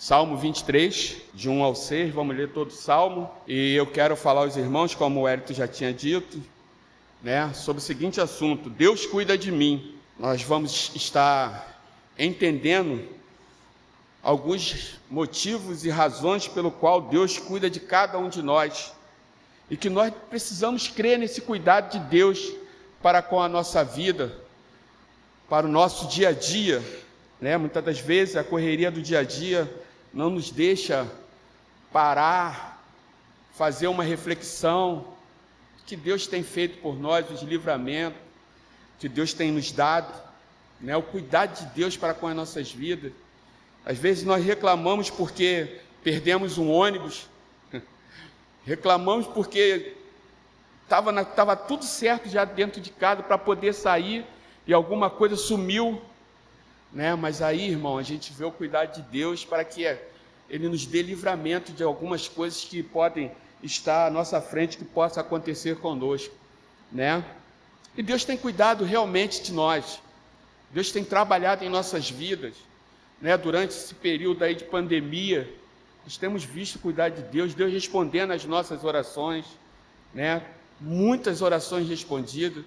Salmo 0.00 0.36
23, 0.36 1.16
de 1.34 1.48
1 1.48 1.60
ao 1.60 1.74
6, 1.74 2.14
vamos 2.14 2.36
ler 2.36 2.52
todo 2.52 2.68
o 2.68 2.72
salmo. 2.72 3.28
E 3.48 3.74
eu 3.74 3.84
quero 3.84 4.14
falar 4.14 4.42
aos 4.42 4.56
irmãos, 4.56 4.94
como 4.94 5.22
o 5.22 5.26
Hérito 5.26 5.52
já 5.52 5.66
tinha 5.66 5.92
dito, 5.92 6.40
né, 7.20 7.52
sobre 7.52 7.82
o 7.82 7.84
seguinte 7.84 8.20
assunto: 8.20 8.70
Deus 8.70 9.04
cuida 9.04 9.36
de 9.36 9.50
mim. 9.50 9.96
Nós 10.16 10.40
vamos 10.40 10.92
estar 10.94 11.82
entendendo 12.16 13.08
alguns 14.22 15.00
motivos 15.10 15.84
e 15.84 15.90
razões 15.90 16.46
pelo 16.46 16.70
qual 16.70 17.00
Deus 17.00 17.36
cuida 17.36 17.68
de 17.68 17.80
cada 17.80 18.18
um 18.18 18.28
de 18.28 18.40
nós. 18.40 18.92
E 19.68 19.76
que 19.76 19.90
nós 19.90 20.12
precisamos 20.30 20.86
crer 20.86 21.18
nesse 21.18 21.40
cuidado 21.40 21.90
de 21.90 21.98
Deus 22.08 22.52
para 23.02 23.20
com 23.20 23.42
a 23.42 23.48
nossa 23.48 23.82
vida, 23.82 24.32
para 25.48 25.66
o 25.66 25.68
nosso 25.68 26.06
dia 26.06 26.28
a 26.28 26.32
dia. 26.32 26.84
Né? 27.40 27.56
Muitas 27.56 27.84
das 27.84 27.98
vezes 27.98 28.36
a 28.36 28.44
correria 28.44 28.92
do 28.92 29.02
dia 29.02 29.20
a 29.20 29.24
dia 29.24 29.68
não 30.12 30.30
nos 30.30 30.50
deixa 30.50 31.10
parar, 31.92 32.82
fazer 33.54 33.86
uma 33.88 34.04
reflexão 34.04 35.16
que 35.86 35.96
Deus 35.96 36.26
tem 36.26 36.42
feito 36.42 36.80
por 36.80 36.98
nós, 36.98 37.30
os 37.30 37.42
livramentos 37.42 38.28
que 38.98 39.08
Deus 39.08 39.32
tem 39.32 39.52
nos 39.52 39.70
dado, 39.70 40.12
né? 40.80 40.96
o 40.96 41.02
cuidado 41.02 41.58
de 41.58 41.66
Deus 41.74 41.96
para 41.96 42.14
com 42.14 42.26
as 42.26 42.34
nossas 42.34 42.72
vidas. 42.72 43.12
Às 43.84 43.96
vezes 43.96 44.24
nós 44.24 44.44
reclamamos 44.44 45.08
porque 45.08 45.80
perdemos 46.02 46.58
um 46.58 46.70
ônibus, 46.70 47.28
reclamamos 48.66 49.26
porque 49.26 49.94
estava 50.82 51.24
tava 51.24 51.56
tudo 51.56 51.84
certo 51.84 52.28
já 52.28 52.44
dentro 52.44 52.80
de 52.80 52.90
casa 52.90 53.22
para 53.22 53.38
poder 53.38 53.72
sair 53.72 54.26
e 54.66 54.72
alguma 54.74 55.08
coisa 55.08 55.36
sumiu, 55.36 56.02
né? 56.92 57.14
Mas 57.14 57.42
aí, 57.42 57.70
irmão, 57.70 57.98
a 57.98 58.02
gente 58.02 58.32
vê 58.32 58.44
o 58.44 58.52
cuidado 58.52 58.94
de 58.94 59.02
Deus 59.10 59.44
para 59.44 59.64
que 59.64 59.84
Ele 60.48 60.68
nos 60.68 60.86
dê 60.86 61.02
livramento 61.02 61.72
de 61.72 61.82
algumas 61.82 62.28
coisas 62.28 62.64
que 62.64 62.82
podem 62.82 63.30
estar 63.62 64.06
à 64.06 64.10
nossa 64.10 64.40
frente, 64.40 64.78
que 64.78 64.84
possa 64.84 65.20
acontecer 65.20 65.76
conosco, 65.76 66.34
né? 66.90 67.24
E 67.96 68.02
Deus 68.02 68.24
tem 68.24 68.36
cuidado 68.36 68.84
realmente 68.84 69.42
de 69.42 69.52
nós. 69.52 70.00
Deus 70.70 70.92
tem 70.92 71.04
trabalhado 71.04 71.64
em 71.64 71.68
nossas 71.68 72.08
vidas, 72.08 72.54
né? 73.20 73.36
Durante 73.36 73.70
esse 73.70 73.94
período 73.94 74.42
aí 74.44 74.54
de 74.54 74.64
pandemia, 74.64 75.52
nós 76.04 76.16
temos 76.16 76.44
visto 76.44 76.76
o 76.76 76.78
cuidado 76.78 77.16
de 77.16 77.22
Deus, 77.22 77.54
Deus 77.54 77.72
respondendo 77.72 78.32
às 78.32 78.44
nossas 78.44 78.84
orações, 78.84 79.44
né? 80.14 80.42
Muitas 80.80 81.42
orações 81.42 81.88
respondidas, 81.88 82.64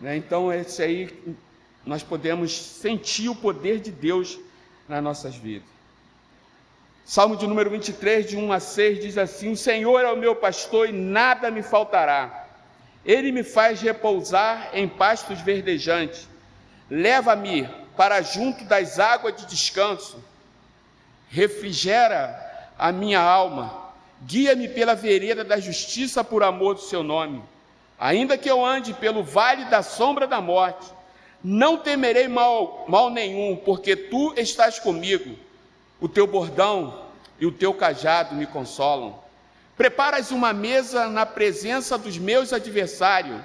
né? 0.00 0.16
Então 0.16 0.52
esse 0.52 0.82
aí 0.82 1.10
nós 1.84 2.02
podemos 2.02 2.52
sentir 2.52 3.28
o 3.28 3.34
poder 3.34 3.80
de 3.80 3.90
Deus 3.90 4.38
nas 4.88 5.02
nossas 5.02 5.34
vidas. 5.34 5.68
Salmo 7.04 7.36
de 7.36 7.46
número 7.46 7.68
23, 7.68 8.30
de 8.30 8.36
1 8.36 8.52
a 8.52 8.60
6, 8.60 9.00
diz 9.00 9.18
assim: 9.18 9.50
O 9.50 9.56
Senhor 9.56 10.00
é 10.00 10.12
o 10.12 10.16
meu 10.16 10.36
pastor 10.36 10.88
e 10.88 10.92
nada 10.92 11.50
me 11.50 11.62
faltará. 11.62 12.48
Ele 13.04 13.32
me 13.32 13.42
faz 13.42 13.80
repousar 13.80 14.70
em 14.72 14.88
pastos 14.88 15.40
verdejantes. 15.40 16.28
Leva-me 16.88 17.68
para 17.96 18.22
junto 18.22 18.64
das 18.64 19.00
águas 19.00 19.36
de 19.36 19.46
descanso. 19.46 20.22
Refrigera 21.28 22.70
a 22.78 22.92
minha 22.92 23.20
alma. 23.20 23.82
Guia-me 24.24 24.68
pela 24.68 24.94
vereda 24.94 25.42
da 25.42 25.58
justiça 25.58 26.22
por 26.22 26.44
amor 26.44 26.74
do 26.74 26.80
seu 26.80 27.02
nome. 27.02 27.42
Ainda 27.98 28.38
que 28.38 28.48
eu 28.48 28.64
ande 28.64 28.94
pelo 28.94 29.24
vale 29.24 29.64
da 29.64 29.82
sombra 29.82 30.26
da 30.26 30.40
morte, 30.40 30.86
não 31.42 31.76
temerei 31.76 32.28
mal, 32.28 32.84
mal 32.88 33.10
nenhum, 33.10 33.56
porque 33.56 33.96
tu 33.96 34.34
estás 34.36 34.78
comigo. 34.78 35.36
O 36.00 36.08
teu 36.08 36.26
bordão 36.26 37.06
e 37.40 37.46
o 37.46 37.52
teu 37.52 37.74
cajado 37.74 38.34
me 38.34 38.46
consolam. 38.46 39.18
Preparas 39.76 40.30
uma 40.30 40.52
mesa 40.52 41.08
na 41.08 41.26
presença 41.26 41.96
dos 41.98 42.18
meus 42.18 42.52
adversários. 42.52 43.40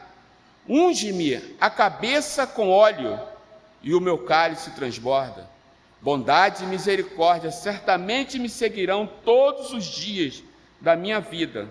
Unge-me 0.68 1.56
a 1.60 1.70
cabeça 1.70 2.46
com 2.46 2.70
óleo 2.70 3.20
e 3.82 3.94
o 3.94 4.02
meu 4.02 4.18
cálice 4.18 4.72
transborda. 4.72 5.50
Bondade 6.02 6.64
e 6.64 6.68
misericórdia 6.68 7.52
certamente 7.52 8.38
me 8.38 8.50
seguirão 8.50 9.10
todos 9.24 9.74
os 9.74 9.86
dias 9.86 10.44
da 10.80 10.96
minha 10.96 11.20
vida, 11.20 11.68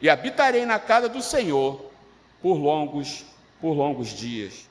e 0.00 0.08
habitarei 0.08 0.64
na 0.64 0.78
casa 0.78 1.08
do 1.08 1.22
Senhor 1.22 1.90
por 2.40 2.54
longos, 2.54 3.24
por 3.60 3.72
longos 3.72 4.08
dias. 4.08 4.68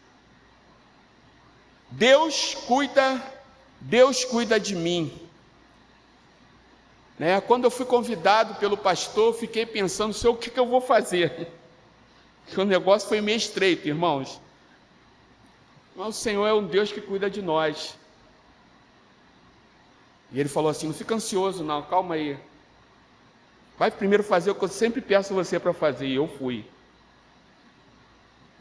Deus 1.98 2.54
cuida, 2.68 3.24
Deus 3.80 4.26
cuida 4.26 4.60
de 4.60 4.76
mim. 4.76 5.18
Né? 7.18 7.40
Quando 7.40 7.64
eu 7.64 7.72
fui 7.72 7.86
convidado 7.86 8.56
pelo 8.56 8.76
pastor, 8.76 9.34
fiquei 9.34 9.66
pensando, 9.66 10.14
sei 10.14 10.30
o 10.30 10.36
que, 10.36 10.50
que 10.50 10.60
eu 10.60 10.68
vou 10.68 10.82
fazer. 10.82 11.48
Que 12.48 12.60
o 12.60 12.66
negócio 12.66 13.08
foi 13.08 13.22
meio 13.22 13.38
estreito, 13.38 13.88
irmãos. 13.88 14.42
Mas 15.96 16.10
o 16.10 16.20
Senhor 16.20 16.46
é 16.46 16.54
um 16.54 16.68
Deus 16.68 16.92
que 16.92 17.00
cuida 17.00 17.30
de 17.30 17.42
nós. 17.42 17.98
E 20.34 20.40
ele 20.40 20.50
falou 20.50 20.70
assim: 20.70 20.88
não 20.88 20.94
fica 20.94 21.16
ansioso, 21.16 21.64
não, 21.64 21.82
calma 21.82 22.16
aí. 22.16 22.38
Vai 23.78 23.90
primeiro 23.90 24.24
fazer 24.24 24.52
o 24.52 24.56
que 24.56 24.66
eu 24.66 24.68
sempre 24.68 25.00
peço 25.00 25.34
você 25.34 25.58
para 25.58 25.74
fazer. 25.74 26.08
E 26.08 26.16
eu 26.16 26.28
fui. 26.28 26.66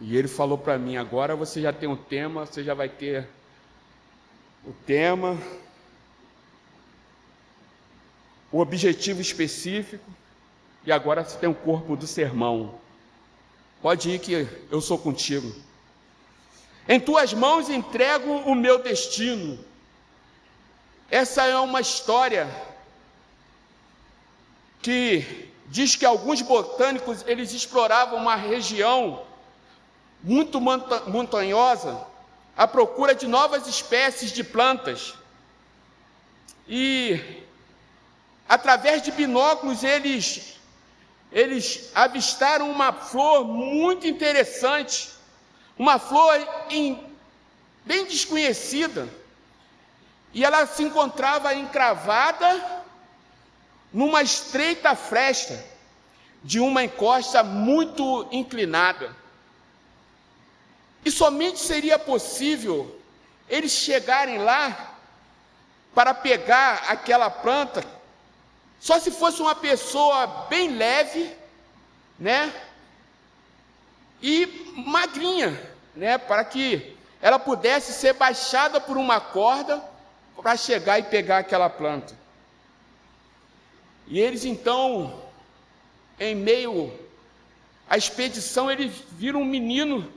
E 0.01 0.17
ele 0.17 0.29
falou 0.29 0.59
para 0.59 0.79
mim: 0.79 0.97
agora 0.97 1.37
você 1.37 1.61
já 1.61 1.73
tem 1.73 1.89
um 1.89 1.97
tema, 1.97 2.47
você 2.47 2.63
já 2.63 2.75
vai 2.75 2.89
ter 2.89 3.29
o 4.67 4.73
tema, 4.87 5.39
o 8.51 8.61
objetivo 8.61 9.21
específico, 9.21 10.05
e 10.85 10.93
agora 10.93 11.25
você 11.25 11.39
tem 11.39 11.49
o 11.49 11.55
corpo 11.55 11.97
do 11.97 12.07
sermão. 12.07 12.79
Pode 13.81 14.11
ir 14.11 14.19
que 14.19 14.49
eu 14.71 14.81
sou 14.81 14.99
contigo. 14.99 15.55
Em 16.89 16.99
tuas 17.01 17.33
mãos 17.33 17.69
entrego 17.69 18.31
o 18.31 18.55
meu 18.55 18.83
destino. 18.83 19.59
Essa 21.11 21.45
é 21.45 21.57
uma 21.57 21.81
história 21.81 22.49
que 24.83 25.51
diz 25.67 25.97
que 25.97 26.05
alguns 26.05 26.43
botânicos 26.43 27.25
eles 27.27 27.53
exploravam 27.53 28.19
uma 28.19 28.37
região 28.37 29.23
muito 30.25 30.59
montanhosa, 30.59 32.01
à 32.57 32.67
procura 32.67 33.15
de 33.15 33.27
novas 33.27 33.67
espécies 33.69 34.33
de 34.33 34.43
plantas. 34.43 35.15
E 36.67 37.21
através 38.49 39.03
de 39.03 39.13
binóculos 39.13 39.85
eles 39.85 40.55
eles 41.31 41.91
avistaram 41.95 42.71
uma 42.71 42.93
flor 42.93 43.45
muito 43.45 44.07
interessante, 44.07 45.11
uma 45.77 45.99
flor 45.99 46.39
em, 46.71 47.05
bem 47.85 48.05
desconhecida. 48.05 49.09
E 50.33 50.45
ela 50.45 50.65
se 50.65 50.85
encontrava 50.85 51.53
encravada 51.53 52.85
numa 53.93 54.23
estreita 54.23 54.95
fresta 54.95 55.63
de 56.45 56.61
uma 56.61 56.85
encosta 56.85 57.43
muito 57.43 58.29
inclinada. 58.31 59.24
E 61.05 61.11
somente 61.11 61.59
seria 61.59 61.99
possível 61.99 62.99
eles 63.49 63.73
chegarem 63.73 64.39
lá 64.39 64.95
para 65.95 66.15
pegar 66.15 66.85
aquela 66.89 67.31
planta, 67.31 67.85
só 68.81 68.99
se 68.99 69.11
fosse 69.11 69.41
uma 69.41 69.55
pessoa 69.55 70.27
bem 70.49 70.71
leve, 70.71 71.33
né? 72.19 72.53
E 74.21 74.73
magrinha, 74.77 75.59
né? 75.95 76.19
Para 76.19 76.45
que 76.45 76.97
ela 77.21 77.39
pudesse 77.39 77.93
ser 77.93 78.15
baixada 78.15 78.81
por 78.81 78.97
uma 78.97 79.21
corda 79.21 79.83
para 80.37 80.57
chegar 80.57 80.99
e 80.99 81.05
pegar 81.05 81.39
aquela 81.39 81.71
planta. 81.71 82.15
E 84.07 84.21
eles 84.21 84.45
então, 84.45 85.23
em 86.19 86.35
meio 86.35 86.93
à 87.89 87.97
expedição, 87.97 88.71
eles 88.71 88.93
viram 89.13 89.41
um 89.41 89.47
menino 89.47 90.13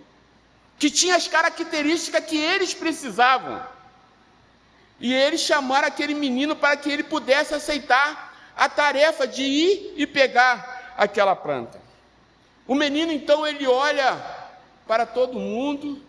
que 0.79 0.89
tinha 0.89 1.15
as 1.15 1.27
características 1.27 2.25
que 2.25 2.37
eles 2.37 2.73
precisavam. 2.73 3.61
E 4.99 5.13
eles 5.13 5.41
chamaram 5.41 5.87
aquele 5.87 6.13
menino 6.13 6.55
para 6.55 6.75
que 6.75 6.89
ele 6.89 7.03
pudesse 7.03 7.53
aceitar 7.53 8.33
a 8.55 8.67
tarefa 8.67 9.27
de 9.27 9.43
ir 9.43 9.93
e 9.95 10.07
pegar 10.07 10.95
aquela 10.97 11.35
planta. 11.35 11.79
O 12.67 12.75
menino 12.75 13.11
então 13.11 13.45
ele 13.45 13.67
olha 13.67 14.19
para 14.87 15.05
todo 15.05 15.39
mundo 15.39 16.01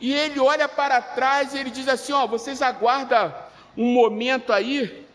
e 0.00 0.12
ele 0.12 0.38
olha 0.40 0.68
para 0.68 1.00
trás 1.00 1.52
e 1.52 1.58
ele 1.58 1.70
diz 1.70 1.88
assim: 1.88 2.12
Ó, 2.12 2.26
vocês 2.26 2.62
aguardam 2.62 3.34
um 3.76 3.86
momento 3.86 4.52
aí, 4.52 5.06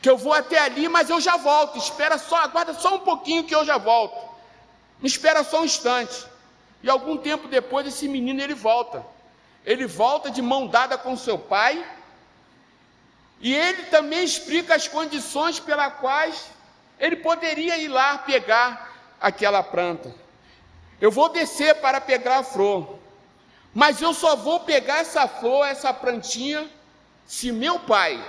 que 0.00 0.10
eu 0.10 0.16
vou 0.16 0.32
até 0.32 0.58
ali, 0.58 0.88
mas 0.88 1.08
eu 1.08 1.20
já 1.20 1.36
volto. 1.36 1.78
Espera 1.78 2.18
só, 2.18 2.36
aguarda 2.36 2.74
só 2.74 2.96
um 2.96 3.00
pouquinho 3.00 3.44
que 3.44 3.54
eu 3.54 3.64
já 3.64 3.78
volto. 3.78 4.30
Me 5.00 5.08
espera 5.08 5.42
só 5.44 5.62
um 5.62 5.64
instante. 5.64 6.31
E 6.82 6.90
algum 6.90 7.16
tempo 7.16 7.48
depois 7.48 7.86
esse 7.86 8.08
menino 8.08 8.40
ele 8.40 8.54
volta. 8.54 9.04
Ele 9.64 9.86
volta 9.86 10.30
de 10.30 10.42
mão 10.42 10.66
dada 10.66 10.98
com 10.98 11.16
seu 11.16 11.38
pai. 11.38 11.84
E 13.40 13.54
ele 13.54 13.84
também 13.84 14.24
explica 14.24 14.74
as 14.74 14.88
condições 14.88 15.60
pelas 15.60 15.94
quais 15.94 16.50
ele 16.98 17.16
poderia 17.16 17.76
ir 17.78 17.88
lá 17.88 18.18
pegar 18.18 18.92
aquela 19.20 19.62
planta. 19.62 20.14
Eu 21.00 21.10
vou 21.10 21.28
descer 21.28 21.80
para 21.80 22.00
pegar 22.00 22.38
a 22.38 22.44
flor, 22.44 22.96
mas 23.74 24.00
eu 24.00 24.14
só 24.14 24.36
vou 24.36 24.60
pegar 24.60 24.98
essa 24.98 25.26
flor, 25.26 25.66
essa 25.66 25.92
plantinha, 25.92 26.70
se 27.26 27.50
meu 27.50 27.80
pai 27.80 28.24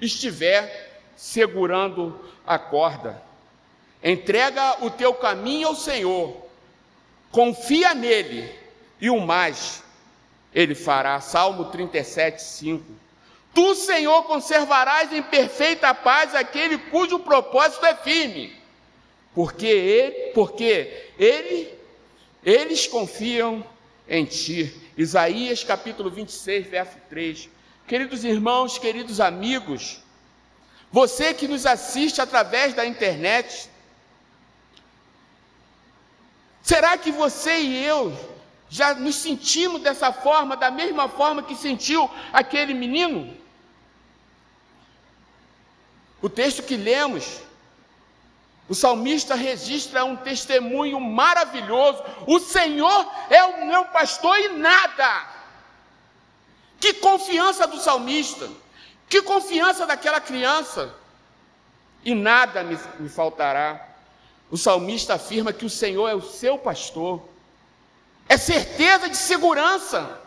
estiver 0.00 1.00
segurando 1.16 2.28
a 2.44 2.58
corda. 2.58 3.22
Entrega 4.02 4.84
o 4.84 4.90
teu 4.90 5.14
caminho 5.14 5.68
ao 5.68 5.76
Senhor, 5.76 6.41
confia 7.32 7.94
nele, 7.94 8.48
e 9.00 9.10
o 9.10 9.18
mais 9.18 9.82
ele 10.54 10.74
fará. 10.74 11.20
Salmo 11.20 11.64
37, 11.64 12.40
5. 12.40 12.84
Tu, 13.54 13.74
Senhor, 13.74 14.22
conservarás 14.24 15.12
em 15.12 15.22
perfeita 15.22 15.92
paz 15.92 16.34
aquele 16.34 16.78
cujo 16.78 17.18
propósito 17.18 17.84
é 17.84 17.94
firme, 17.94 18.54
porque 19.34 19.66
ele, 19.66 20.32
porque 20.32 21.10
ele, 21.18 21.74
eles 22.44 22.86
confiam 22.86 23.64
em 24.08 24.24
ti. 24.24 24.72
Isaías 24.96 25.64
capítulo 25.64 26.10
26, 26.10 26.66
verso 26.66 26.96
3. 27.08 27.48
Queridos 27.86 28.24
irmãos, 28.24 28.78
queridos 28.78 29.20
amigos, 29.20 30.02
você 30.90 31.34
que 31.34 31.48
nos 31.48 31.66
assiste 31.66 32.20
através 32.20 32.74
da 32.74 32.86
internet, 32.86 33.68
será 36.62 36.96
que 36.96 37.10
você 37.10 37.60
e 37.60 37.84
eu 37.84 38.16
já 38.70 38.94
nos 38.94 39.16
sentimos 39.16 39.82
dessa 39.82 40.12
forma, 40.12 40.56
da 40.56 40.70
mesma 40.70 41.08
forma 41.08 41.42
que 41.42 41.54
sentiu 41.54 42.10
aquele 42.32 42.72
menino? 42.72 43.36
O 46.22 46.28
texto 46.28 46.62
que 46.62 46.76
lemos, 46.76 47.40
o 48.68 48.74
salmista 48.74 49.34
registra 49.34 50.04
um 50.04 50.16
testemunho 50.16 50.98
maravilhoso: 51.00 52.02
o 52.26 52.38
Senhor 52.38 53.12
é 53.28 53.42
o 53.44 53.66
meu 53.66 53.84
pastor 53.86 54.38
e 54.38 54.48
nada. 54.50 55.26
Que 56.80 56.94
confiança 56.94 57.66
do 57.66 57.78
salmista! 57.78 58.48
Que 59.08 59.20
confiança 59.20 59.84
daquela 59.84 60.20
criança! 60.20 60.94
E 62.04 62.14
nada 62.14 62.62
me, 62.62 62.78
me 62.98 63.08
faltará. 63.08 63.91
O 64.52 64.58
salmista 64.58 65.14
afirma 65.14 65.50
que 65.50 65.64
o 65.64 65.70
Senhor 65.70 66.06
é 66.06 66.14
o 66.14 66.20
seu 66.20 66.58
pastor. 66.58 67.22
É 68.28 68.36
certeza 68.36 69.08
de 69.08 69.16
segurança. 69.16 70.20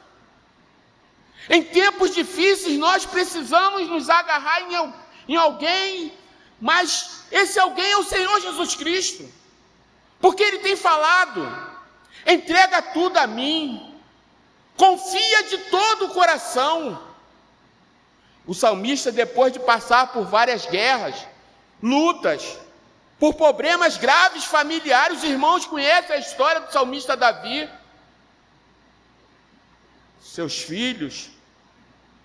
Em 1.48 1.62
tempos 1.62 2.16
difíceis, 2.16 2.76
nós 2.80 3.06
precisamos 3.06 3.88
nos 3.88 4.10
agarrar 4.10 4.62
em, 4.64 4.94
em 5.28 5.36
alguém, 5.36 6.12
mas 6.60 7.22
esse 7.32 7.60
alguém 7.60 7.92
é 7.92 7.98
o 7.98 8.04
Senhor 8.04 8.42
Jesus 8.42 8.76
Cristo, 8.76 9.32
porque 10.20 10.42
Ele 10.42 10.58
tem 10.58 10.76
falado: 10.76 11.48
entrega 12.26 12.82
tudo 12.82 13.18
a 13.18 13.28
mim, 13.28 13.94
confia 14.76 15.44
de 15.44 15.60
todo 15.70 16.06
o 16.06 16.14
coração, 16.16 17.00
o 18.48 18.56
salmista, 18.56 19.12
depois 19.12 19.54
de 19.54 19.60
passar 19.60 20.12
por 20.12 20.26
várias 20.26 20.66
guerras, 20.66 21.28
lutas, 21.80 22.65
por 23.26 23.34
problemas 23.34 23.98
graves 23.98 24.46
familiares, 24.46 25.18
os 25.18 25.24
irmãos 25.24 25.66
conhecem 25.66 26.16
a 26.16 26.20
história 26.20 26.62
do 26.62 26.72
salmista 26.72 27.18
Davi. 27.18 27.68
Seus 30.22 30.60
filhos, 30.60 31.32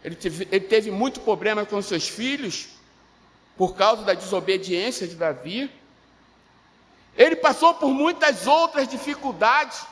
ele 0.04 0.14
teve, 0.14 0.46
ele 0.52 0.66
teve 0.66 0.90
muito 0.90 1.20
problema 1.20 1.64
com 1.64 1.80
seus 1.80 2.06
filhos, 2.06 2.68
por 3.56 3.74
causa 3.74 4.02
da 4.02 4.12
desobediência 4.12 5.08
de 5.08 5.14
Davi. 5.14 5.70
Ele 7.16 7.36
passou 7.36 7.72
por 7.72 7.88
muitas 7.88 8.46
outras 8.46 8.86
dificuldades. 8.86 9.86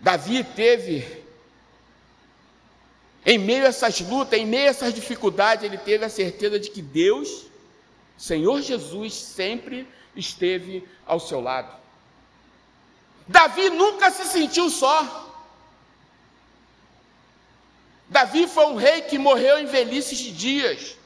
Davi 0.00 0.42
teve 0.44 1.22
em 3.26 3.36
meio 3.36 3.66
a 3.66 3.68
essas 3.68 4.00
lutas, 4.00 4.38
em 4.38 4.46
meio 4.46 4.68
a 4.68 4.70
essas 4.70 4.94
dificuldades, 4.94 5.62
ele 5.62 5.76
teve 5.76 6.06
a 6.06 6.08
certeza 6.08 6.58
de 6.58 6.70
que 6.70 6.80
Deus, 6.80 7.52
Senhor 8.16 8.60
Jesus, 8.62 9.14
sempre 9.14 9.86
esteve 10.14 10.86
ao 11.06 11.18
seu 11.18 11.40
lado. 11.40 11.74
Davi 13.26 13.70
nunca 13.70 14.10
se 14.10 14.24
sentiu 14.24 14.70
só. 14.70 15.24
Davi 18.08 18.46
foi 18.46 18.66
um 18.66 18.76
rei 18.76 19.02
que 19.02 19.18
morreu 19.18 19.58
em 19.58 19.66
velhices 19.66 20.18
de 20.18 20.30
dias. 20.30 20.96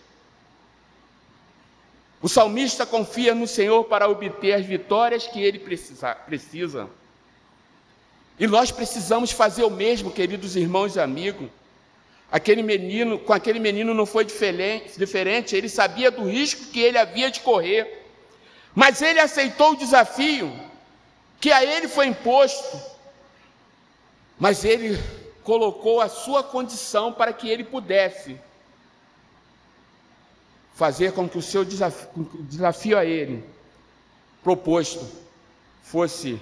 O 2.20 2.28
salmista 2.28 2.84
confia 2.84 3.34
no 3.34 3.46
Senhor 3.46 3.84
para 3.84 4.08
obter 4.08 4.52
as 4.52 4.66
vitórias 4.66 5.26
que 5.26 5.40
ele 5.40 5.58
precisa. 5.58 6.14
precisa. 6.14 6.90
E 8.38 8.46
nós 8.46 8.70
precisamos 8.70 9.30
fazer 9.30 9.64
o 9.64 9.70
mesmo, 9.70 10.10
queridos 10.10 10.56
irmãos 10.56 10.96
e 10.96 11.00
amigos. 11.00 11.48
Aquele 12.30 12.62
menino, 12.62 13.18
com 13.18 13.32
aquele 13.32 13.58
menino 13.58 13.94
não 13.94 14.04
foi 14.04 14.24
diferente, 14.24 15.56
ele 15.56 15.68
sabia 15.68 16.10
do 16.10 16.28
risco 16.28 16.66
que 16.66 16.80
ele 16.80 16.98
havia 16.98 17.30
de 17.30 17.40
correr. 17.40 18.06
Mas 18.74 19.00
ele 19.00 19.18
aceitou 19.18 19.72
o 19.72 19.76
desafio 19.76 20.52
que 21.40 21.50
a 21.50 21.64
ele 21.64 21.88
foi 21.88 22.06
imposto. 22.06 22.78
Mas 24.38 24.64
ele 24.64 24.98
colocou 25.42 26.00
a 26.00 26.08
sua 26.08 26.42
condição 26.42 27.12
para 27.12 27.32
que 27.32 27.48
ele 27.48 27.64
pudesse 27.64 28.38
fazer 30.74 31.12
com 31.12 31.28
que 31.28 31.38
o 31.38 31.42
seu 31.42 31.64
desafio, 31.64 32.28
desafio 32.42 32.98
a 32.98 33.04
ele 33.04 33.42
proposto 34.44 35.04
fosse 35.82 36.40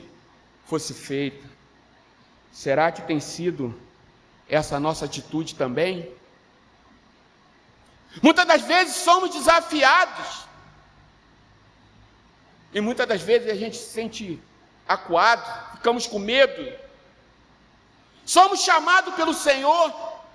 fosse 0.67 0.93
feito. 0.93 1.47
Será 2.53 2.91
que 2.91 3.03
tem 3.03 3.21
sido 3.21 3.73
essa 4.49 4.79
nossa 4.79 5.05
atitude 5.05 5.55
também? 5.55 6.11
Muitas 8.23 8.47
das 8.47 8.63
vezes 8.63 8.97
somos 8.97 9.31
desafiados, 9.31 10.47
e 12.73 12.81
muitas 12.81 13.07
das 13.07 13.23
vezes 13.23 13.51
a 13.51 13.55
gente 13.55 13.77
se 13.77 13.91
sente 13.91 14.41
acuado, 14.87 15.77
ficamos 15.77 16.07
com 16.07 16.19
medo. 16.19 16.73
Somos 18.25 18.61
chamados 18.61 19.15
pelo 19.15 19.33
Senhor, 19.33 19.93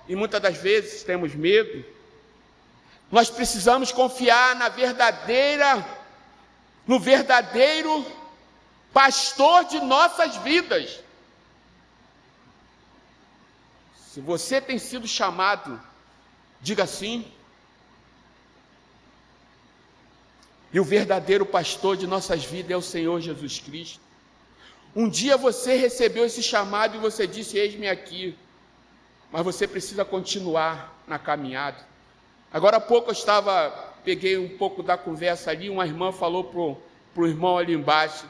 e 0.08 0.16
muitas 0.16 0.42
das 0.42 0.58
vezes 0.58 1.04
temos 1.04 1.36
medo. 1.36 1.86
Nós 3.12 3.30
precisamos 3.30 3.92
confiar 3.92 4.56
na 4.56 4.70
verdadeira, 4.70 5.86
no 6.88 7.00
verdadeiro 7.00 8.06
pastor 8.94 9.66
de 9.66 9.80
nossas 9.82 10.38
vidas. 10.38 11.00
Se 14.12 14.20
você 14.20 14.60
tem 14.60 14.78
sido 14.78 15.08
chamado, 15.08 15.82
diga 16.60 16.86
sim. 16.86 17.26
E 20.74 20.82
o 20.82 20.84
verdadeiro 20.84 21.46
pastor 21.46 21.96
de 21.96 22.06
nossas 22.06 22.44
vidas 22.44 22.72
é 22.72 22.76
o 22.76 22.82
Senhor 22.82 23.22
Jesus 23.22 23.60
Cristo. 23.60 24.02
Um 24.94 25.08
dia 25.08 25.38
você 25.38 25.78
recebeu 25.78 26.26
esse 26.26 26.44
chamado 26.44 26.98
e 26.98 27.00
você 27.00 27.26
disse: 27.26 27.58
Eis-me 27.58 27.88
aqui. 27.88 28.38
Mas 29.32 29.46
você 29.46 29.66
precisa 29.66 30.04
continuar 30.04 30.94
na 31.08 31.18
caminhada. 31.18 31.78
Agora 32.52 32.78
há 32.78 32.82
pouco 32.82 33.12
eu 33.12 33.14
estava, 33.14 33.70
peguei 34.04 34.38
um 34.38 34.58
pouco 34.58 34.84
da 34.84 34.98
conversa 34.98 35.52
ali, 35.52 35.70
uma 35.70 35.86
irmã 35.86 36.12
falou 36.12 36.44
para 36.44 37.24
o 37.24 37.26
irmão 37.26 37.58
ali 37.58 37.74
embaixo: 37.76 38.26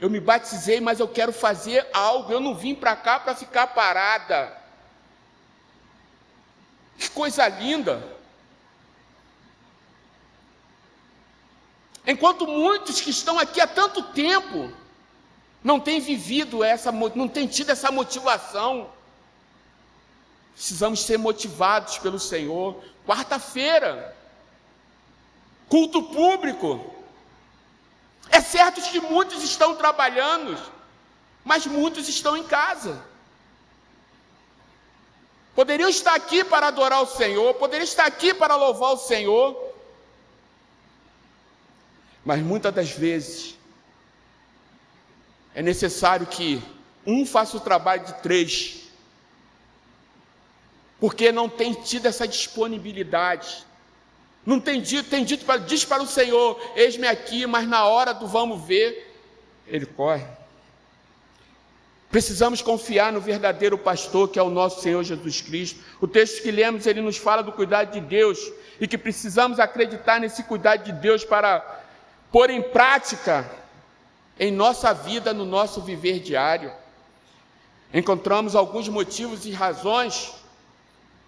Eu 0.00 0.08
me 0.08 0.20
batizei, 0.20 0.80
mas 0.80 1.00
eu 1.00 1.08
quero 1.08 1.34
fazer 1.34 1.86
algo, 1.92 2.32
eu 2.32 2.40
não 2.40 2.54
vim 2.54 2.74
para 2.74 2.96
cá 2.96 3.20
para 3.20 3.34
ficar 3.34 3.66
parada. 3.66 4.61
Que 7.02 7.10
coisa 7.10 7.48
linda! 7.48 8.00
Enquanto 12.06 12.46
muitos 12.46 13.00
que 13.00 13.10
estão 13.10 13.40
aqui 13.40 13.60
há 13.60 13.66
tanto 13.66 14.04
tempo 14.04 14.72
não 15.64 15.80
têm 15.80 15.98
vivido 15.98 16.62
essa, 16.62 16.92
não 16.92 17.26
têm 17.26 17.48
tido 17.48 17.70
essa 17.70 17.90
motivação, 17.90 18.88
precisamos 20.54 21.00
ser 21.02 21.18
motivados 21.18 21.98
pelo 21.98 22.20
Senhor. 22.20 22.80
Quarta-feira, 23.04 24.16
culto 25.68 26.04
público. 26.04 26.94
É 28.30 28.40
certo 28.40 28.80
que 28.80 29.00
muitos 29.00 29.42
estão 29.42 29.74
trabalhando, 29.74 30.56
mas 31.44 31.66
muitos 31.66 32.08
estão 32.08 32.36
em 32.36 32.44
casa. 32.44 33.04
Poderiam 35.54 35.88
estar 35.88 36.14
aqui 36.14 36.42
para 36.44 36.68
adorar 36.68 37.02
o 37.02 37.06
Senhor, 37.06 37.54
poderiam 37.54 37.84
estar 37.84 38.06
aqui 38.06 38.32
para 38.32 38.56
louvar 38.56 38.92
o 38.92 38.96
Senhor, 38.96 39.72
mas 42.24 42.40
muitas 42.40 42.72
das 42.72 42.90
vezes 42.90 43.58
é 45.54 45.60
necessário 45.60 46.26
que 46.26 46.62
um 47.06 47.26
faça 47.26 47.56
o 47.56 47.60
trabalho 47.60 48.06
de 48.06 48.14
três, 48.22 48.88
porque 50.98 51.30
não 51.30 51.48
tem 51.48 51.74
tido 51.74 52.06
essa 52.06 52.26
disponibilidade. 52.26 53.66
Não 54.46 54.58
tem 54.58 54.80
dito, 54.80 55.08
tem 55.08 55.24
dito 55.24 55.44
para, 55.44 55.60
diz 55.60 55.84
para 55.84 56.02
o 56.02 56.06
Senhor: 56.06 56.60
eis-me 56.74 57.06
aqui, 57.06 57.46
mas 57.46 57.68
na 57.68 57.84
hora 57.84 58.12
do 58.12 58.26
vamos 58.26 58.64
ver, 58.64 59.14
ele 59.66 59.86
corre. 59.86 60.24
Precisamos 62.12 62.60
confiar 62.60 63.10
no 63.10 63.22
verdadeiro 63.22 63.78
pastor, 63.78 64.28
que 64.28 64.38
é 64.38 64.42
o 64.42 64.50
nosso 64.50 64.82
Senhor 64.82 65.02
Jesus 65.02 65.40
Cristo. 65.40 65.80
O 65.98 66.06
texto 66.06 66.42
que 66.42 66.50
lemos, 66.50 66.86
ele 66.86 67.00
nos 67.00 67.16
fala 67.16 67.42
do 67.42 67.52
cuidado 67.52 67.90
de 67.90 68.02
Deus 68.02 68.52
e 68.78 68.86
que 68.86 68.98
precisamos 68.98 69.58
acreditar 69.58 70.20
nesse 70.20 70.42
cuidado 70.42 70.84
de 70.84 70.92
Deus 70.92 71.24
para 71.24 71.60
pôr 72.30 72.50
em 72.50 72.60
prática 72.60 73.50
em 74.38 74.52
nossa 74.52 74.92
vida, 74.92 75.32
no 75.32 75.46
nosso 75.46 75.80
viver 75.80 76.20
diário. 76.20 76.70
Encontramos 77.94 78.54
alguns 78.54 78.90
motivos 78.90 79.46
e 79.46 79.50
razões 79.50 80.34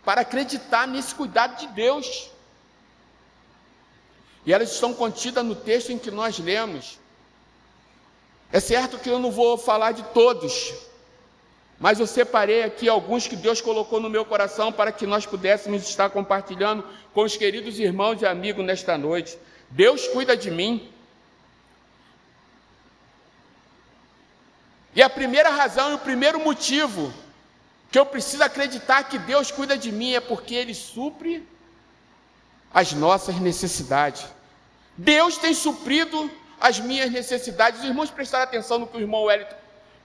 para 0.05 0.21
acreditar 0.21 0.87
nesse 0.87 1.14
cuidado 1.14 1.61
de 1.61 1.67
Deus. 1.69 2.31
E 4.45 4.53
elas 4.53 4.71
estão 4.71 4.93
contidas 4.93 5.43
no 5.47 5.55
texto 5.55 5.93
em 5.93 5.99
que 5.99 6.11
nós 6.11 6.38
lemos. 6.38 6.99
É 8.54 8.61
certo 8.61 9.00
que 9.00 9.11
eu 9.11 9.18
não 9.18 9.32
vou 9.32 9.58
falar 9.58 9.90
de 9.90 10.04
todos, 10.14 10.75
mas 11.76 11.99
eu 11.99 12.06
separei 12.06 12.62
aqui 12.62 12.88
alguns 12.88 13.26
que 13.26 13.34
Deus 13.34 13.61
colocou 13.61 13.99
no 13.99 14.08
meu 14.08 14.25
coração 14.25 14.70
para 14.70 14.92
que 14.92 15.08
nós 15.08 15.26
pudéssemos 15.26 15.82
estar 15.82 16.08
compartilhando 16.11 16.84
com 17.12 17.25
os 17.25 17.37
queridos 17.37 17.80
irmãos 17.80 18.23
e 18.23 18.26
amigos 18.26 18.64
nesta 18.64 18.96
noite. 18.96 19.37
Deus 19.68 20.06
cuida 20.06 20.37
de 20.37 20.52
mim. 20.52 20.88
E 24.94 25.02
a 25.02 25.11
primeira 25.11 25.50
razão 25.50 25.90
e 25.90 25.94
o 25.94 25.99
primeiro 25.99 26.38
motivo 26.38 27.12
que 27.90 27.99
eu 27.99 28.06
preciso 28.06 28.44
acreditar 28.44 29.02
que 29.02 29.18
Deus 29.18 29.50
cuida 29.50 29.76
de 29.76 29.90
mim 29.90 30.12
é 30.14 30.20
porque 30.20 30.54
Ele 30.54 30.75
supre 30.75 31.44
as 32.73 32.92
nossas 32.92 33.34
necessidades. 33.40 34.25
Deus 34.96 35.38
tem 35.38 35.52
suprido 35.52 36.30
as 36.61 36.78
minhas 36.80 37.11
necessidades. 37.11 37.80
Os 37.80 37.87
irmãos 37.87 38.11
prestaram 38.11 38.44
atenção 38.44 38.78
no 38.78 38.87
que 38.87 38.96
o 38.96 39.00
irmão 39.00 39.25
Wellington 39.25 39.56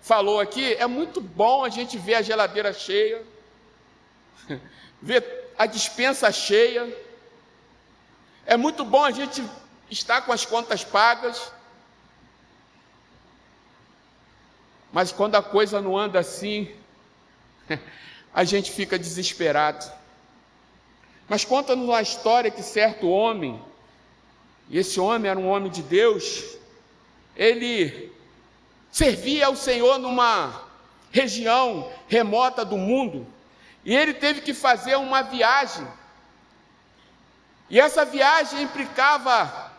falou 0.01 0.39
aqui. 0.39 0.73
É 0.73 0.87
muito 0.87 1.21
bom 1.21 1.63
a 1.63 1.69
gente 1.69 1.97
ver 1.97 2.15
a 2.15 2.21
geladeira 2.21 2.73
cheia, 2.73 3.23
ver 5.01 5.53
a 5.57 5.65
dispensa 5.65 6.31
cheia. 6.31 6.87
É 8.45 8.57
muito 8.57 8.83
bom 8.83 9.03
a 9.03 9.11
gente 9.11 9.43
estar 9.89 10.21
com 10.21 10.31
as 10.31 10.45
contas 10.45 10.83
pagas. 10.83 11.51
Mas 14.91 15.11
quando 15.11 15.35
a 15.35 15.43
coisa 15.43 15.81
não 15.81 15.97
anda 15.97 16.19
assim, 16.19 16.73
a 18.33 18.43
gente 18.43 18.71
fica 18.71 18.97
desesperado. 18.97 19.85
Mas 21.27 21.45
conta-nos 21.45 21.87
uma 21.87 22.01
história 22.01 22.49
que 22.49 22.63
certo 22.63 23.07
homem 23.07 23.63
e 24.69 24.77
esse 24.77 24.99
homem 24.99 25.29
era 25.29 25.39
um 25.39 25.47
homem 25.47 25.71
de 25.71 25.81
Deus, 25.81 26.57
ele 27.35 28.11
servia 28.91 29.47
ao 29.47 29.55
Senhor 29.55 29.97
numa 29.97 30.63
região 31.11 31.91
remota 32.07 32.63
do 32.63 32.77
mundo, 32.77 33.25
e 33.83 33.95
ele 33.95 34.13
teve 34.13 34.41
que 34.41 34.53
fazer 34.53 34.95
uma 34.95 35.23
viagem. 35.23 35.87
E 37.67 37.79
essa 37.79 38.05
viagem 38.05 38.61
implicava 38.61 39.71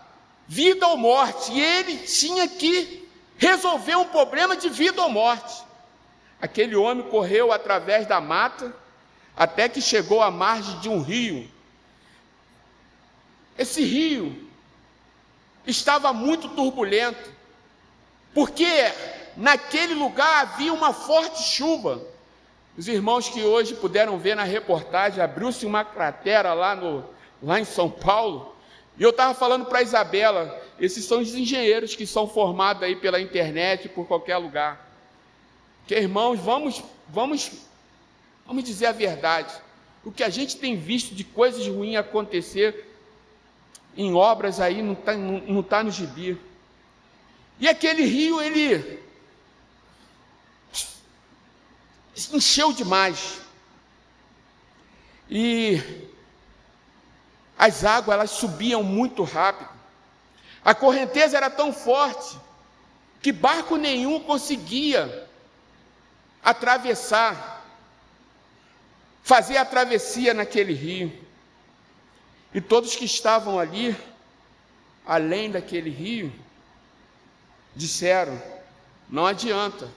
vida 0.49 0.87
ou 0.89 0.97
morte, 0.97 1.53
e 1.53 1.61
ele 1.61 1.97
tinha 1.99 2.49
que 2.49 3.09
resolver 3.39 3.95
um 3.95 4.07
problema 4.07 4.57
de 4.57 4.69
vida 4.69 5.01
ou 5.03 5.11
morte. 5.11 5.63
Aquele 6.43 6.75
homem 6.75 7.09
correu 7.09 7.53
através 7.53 8.07
da 8.07 8.21
mata 8.21 8.75
até 9.37 9.69
que 9.69 9.81
chegou 9.81 10.21
à 10.21 10.31
margem 10.31 10.81
de 10.81 10.89
um 10.89 11.01
rio. 11.01 11.49
Esse 13.57 13.83
rio 13.85 14.50
estava 15.67 16.13
muito 16.13 16.49
turbulento, 16.51 17.31
porque 18.35 18.93
naquele 19.37 19.95
lugar 19.95 20.43
havia 20.43 20.73
uma 20.73 20.93
forte 20.93 21.43
chuva. 21.43 22.03
Os 22.77 22.89
irmãos 22.89 23.29
que 23.29 23.43
hoje 23.43 23.75
puderam 23.75 24.19
ver 24.19 24.35
na 24.35 24.45
reportagem, 24.45 25.23
abriu-se 25.23 25.67
uma 25.67 25.85
cratera 25.85 26.55
lá, 26.55 26.75
no, 26.75 27.05
lá 27.43 27.61
em 27.61 27.65
São 27.65 27.91
Paulo, 27.91 28.55
e 28.99 29.03
eu 29.03 29.11
estava 29.11 29.33
falando 29.33 29.65
para 29.65 29.79
a 29.79 29.83
Isabela, 29.83 30.63
esses 30.79 31.07
são 31.07 31.21
os 31.21 31.35
engenheiros 31.35 31.97
que 31.97 32.07
são 32.07 32.29
formados 32.29 32.83
aí 32.83 32.95
pela 32.95 33.19
internet, 33.19 33.89
por 33.89 34.07
qualquer 34.07 34.37
lugar. 34.37 34.91
Que 35.87 35.95
irmãos, 35.95 36.39
vamos, 36.39 36.83
vamos, 37.09 37.51
vamos 38.47 38.63
dizer 38.63 38.87
a 38.87 38.93
verdade. 38.93 39.55
O 40.05 40.13
que 40.13 40.23
a 40.23 40.29
gente 40.29 40.57
tem 40.57 40.77
visto 40.77 41.15
de 41.15 41.25
coisas 41.25 41.67
ruins 41.67 41.97
acontecer 41.97 42.90
em 43.97 44.15
obras 44.15 44.61
aí, 44.61 44.83
não 44.83 44.93
está 44.93 45.17
não, 45.17 45.63
tá 45.63 45.83
no 45.83 45.91
gibi. 45.91 46.41
E 47.59 47.69
aquele 47.69 48.05
rio, 48.05 48.41
ele 48.41 49.03
encheu 52.33 52.73
demais. 52.73 53.41
E 55.29 55.81
as 57.59 57.85
águas 57.85 58.15
elas 58.15 58.31
subiam 58.31 58.83
muito 58.83 59.23
rápido. 59.23 59.69
A 60.65 60.75
correnteza 60.75 61.37
era 61.37 61.51
tão 61.51 61.73
forte 61.73 62.39
que 63.23 63.33
barco 63.33 63.77
nenhum 63.77 64.21
conseguia 64.21 65.29
atravessar, 66.43 67.65
fazer 69.23 69.59
a 69.59 69.65
travessia 69.65 70.33
naquele 70.33 70.73
rio. 70.73 71.30
E 72.53 72.61
todos 72.61 72.97
que 72.97 73.05
estavam 73.05 73.59
ali, 73.59 73.97
além 75.07 75.51
daquele 75.51 75.91
rio, 75.91 76.33
disseram: 77.75 78.41
não 79.09 79.27
adianta, 79.27 79.89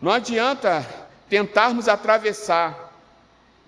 não 0.00 0.12
adianta 0.12 0.86
tentarmos 1.28 1.88
atravessar. 1.88 2.88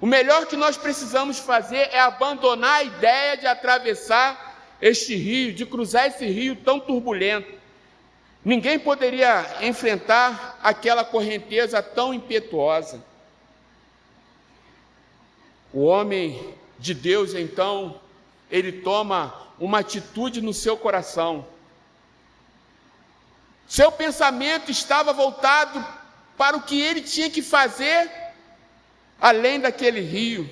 O 0.00 0.06
melhor 0.06 0.46
que 0.46 0.56
nós 0.56 0.76
precisamos 0.76 1.38
fazer 1.38 1.88
é 1.92 2.00
abandonar 2.00 2.80
a 2.80 2.82
ideia 2.82 3.36
de 3.36 3.46
atravessar 3.46 4.52
este 4.80 5.14
rio, 5.14 5.54
de 5.54 5.64
cruzar 5.64 6.08
esse 6.08 6.26
rio 6.26 6.56
tão 6.56 6.80
turbulento. 6.80 7.60
Ninguém 8.44 8.78
poderia 8.78 9.46
enfrentar 9.60 10.58
aquela 10.60 11.04
correnteza 11.04 11.80
tão 11.80 12.12
impetuosa. 12.12 13.00
O 15.72 15.84
homem 15.84 16.52
de 16.82 16.94
Deus, 16.94 17.32
então, 17.32 18.00
ele 18.50 18.72
toma 18.72 19.32
uma 19.58 19.78
atitude 19.78 20.40
no 20.40 20.52
seu 20.52 20.76
coração. 20.76 21.46
Seu 23.68 23.92
pensamento 23.92 24.68
estava 24.70 25.12
voltado 25.12 25.82
para 26.36 26.56
o 26.56 26.62
que 26.62 26.80
ele 26.80 27.00
tinha 27.00 27.30
que 27.30 27.40
fazer 27.40 28.10
além 29.20 29.60
daquele 29.60 30.00
rio. 30.00 30.50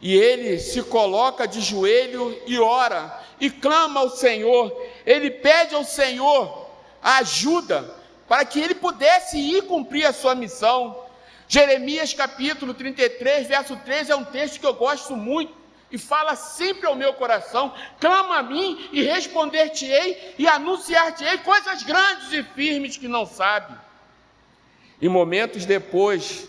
E 0.00 0.14
ele 0.14 0.60
se 0.60 0.80
coloca 0.84 1.48
de 1.48 1.60
joelho 1.60 2.40
e 2.46 2.58
ora, 2.58 3.20
e 3.40 3.50
clama 3.50 4.00
ao 4.00 4.10
Senhor. 4.10 4.72
Ele 5.04 5.30
pede 5.30 5.74
ao 5.74 5.84
Senhor 5.84 6.70
a 7.02 7.18
ajuda 7.18 7.92
para 8.28 8.44
que 8.44 8.60
ele 8.60 8.76
pudesse 8.76 9.36
ir 9.36 9.62
cumprir 9.62 10.06
a 10.06 10.12
sua 10.12 10.36
missão. 10.36 11.03
Jeremias 11.48 12.14
capítulo 12.14 12.74
33, 12.74 13.46
verso 13.46 13.76
3 13.76 14.10
é 14.10 14.16
um 14.16 14.24
texto 14.24 14.58
que 14.58 14.66
eu 14.66 14.74
gosto 14.74 15.16
muito 15.16 15.54
e 15.90 15.98
fala 15.98 16.34
sempre 16.34 16.86
ao 16.86 16.96
meu 16.96 17.14
coração: 17.14 17.72
clama 18.00 18.38
a 18.38 18.42
mim 18.42 18.88
e 18.92 19.02
responder-te-ei 19.02 20.34
e 20.38 20.48
anunciar-te-ei 20.48 21.38
coisas 21.38 21.82
grandes 21.82 22.32
e 22.32 22.42
firmes 22.42 22.96
que 22.96 23.08
não 23.08 23.26
sabe. 23.26 23.76
E 25.00 25.08
momentos 25.08 25.66
depois 25.66 26.48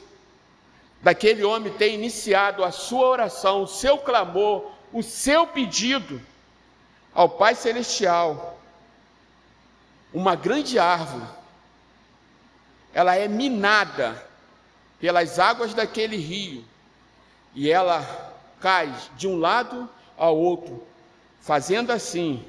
daquele 1.02 1.44
homem 1.44 1.74
ter 1.74 1.94
iniciado 1.94 2.64
a 2.64 2.72
sua 2.72 3.08
oração, 3.08 3.64
o 3.64 3.68
seu 3.68 3.98
clamor, 3.98 4.72
o 4.92 5.04
seu 5.04 5.46
pedido 5.46 6.22
ao 7.14 7.30
Pai 7.30 7.54
Celestial, 7.54 8.60
uma 10.14 10.36
grande 10.36 10.80
árvore, 10.80 11.28
ela 12.94 13.16
é 13.16 13.28
minada 13.28 14.25
pelas 15.00 15.40
águas 15.40 15.74
daquele 15.74 16.18
rio, 16.18 16.64
e 17.54 17.70
ela 17.70 18.34
cai 18.60 18.94
de 19.18 19.28
um 19.28 19.38
lado 19.38 19.90
ao 20.18 20.38
outro, 20.38 20.84
fazendo 21.40 21.92
assim 21.92 22.44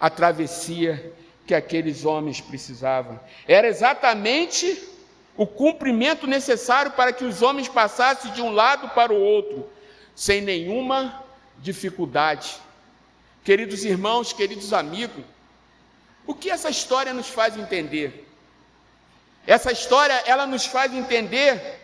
a 0.00 0.08
travessia 0.08 1.12
que 1.46 1.54
aqueles 1.54 2.04
homens 2.04 2.40
precisavam. 2.40 3.18
Era 3.46 3.66
exatamente 3.68 4.88
o 5.36 5.46
cumprimento 5.46 6.26
necessário 6.26 6.92
para 6.92 7.12
que 7.12 7.24
os 7.24 7.42
homens 7.42 7.68
passassem 7.68 8.32
de 8.32 8.40
um 8.40 8.50
lado 8.50 8.88
para 8.90 9.12
o 9.12 9.20
outro, 9.20 9.68
sem 10.14 10.40
nenhuma 10.40 11.24
dificuldade. 11.58 12.56
Queridos 13.42 13.84
irmãos, 13.84 14.32
queridos 14.32 14.72
amigos, 14.72 15.24
o 16.26 16.34
que 16.34 16.50
essa 16.50 16.70
história 16.70 17.12
nos 17.12 17.28
faz 17.28 17.56
entender? 17.56 18.26
Essa 19.46 19.72
história 19.72 20.22
ela 20.26 20.46
nos 20.46 20.64
faz 20.66 20.92
entender 20.92 21.80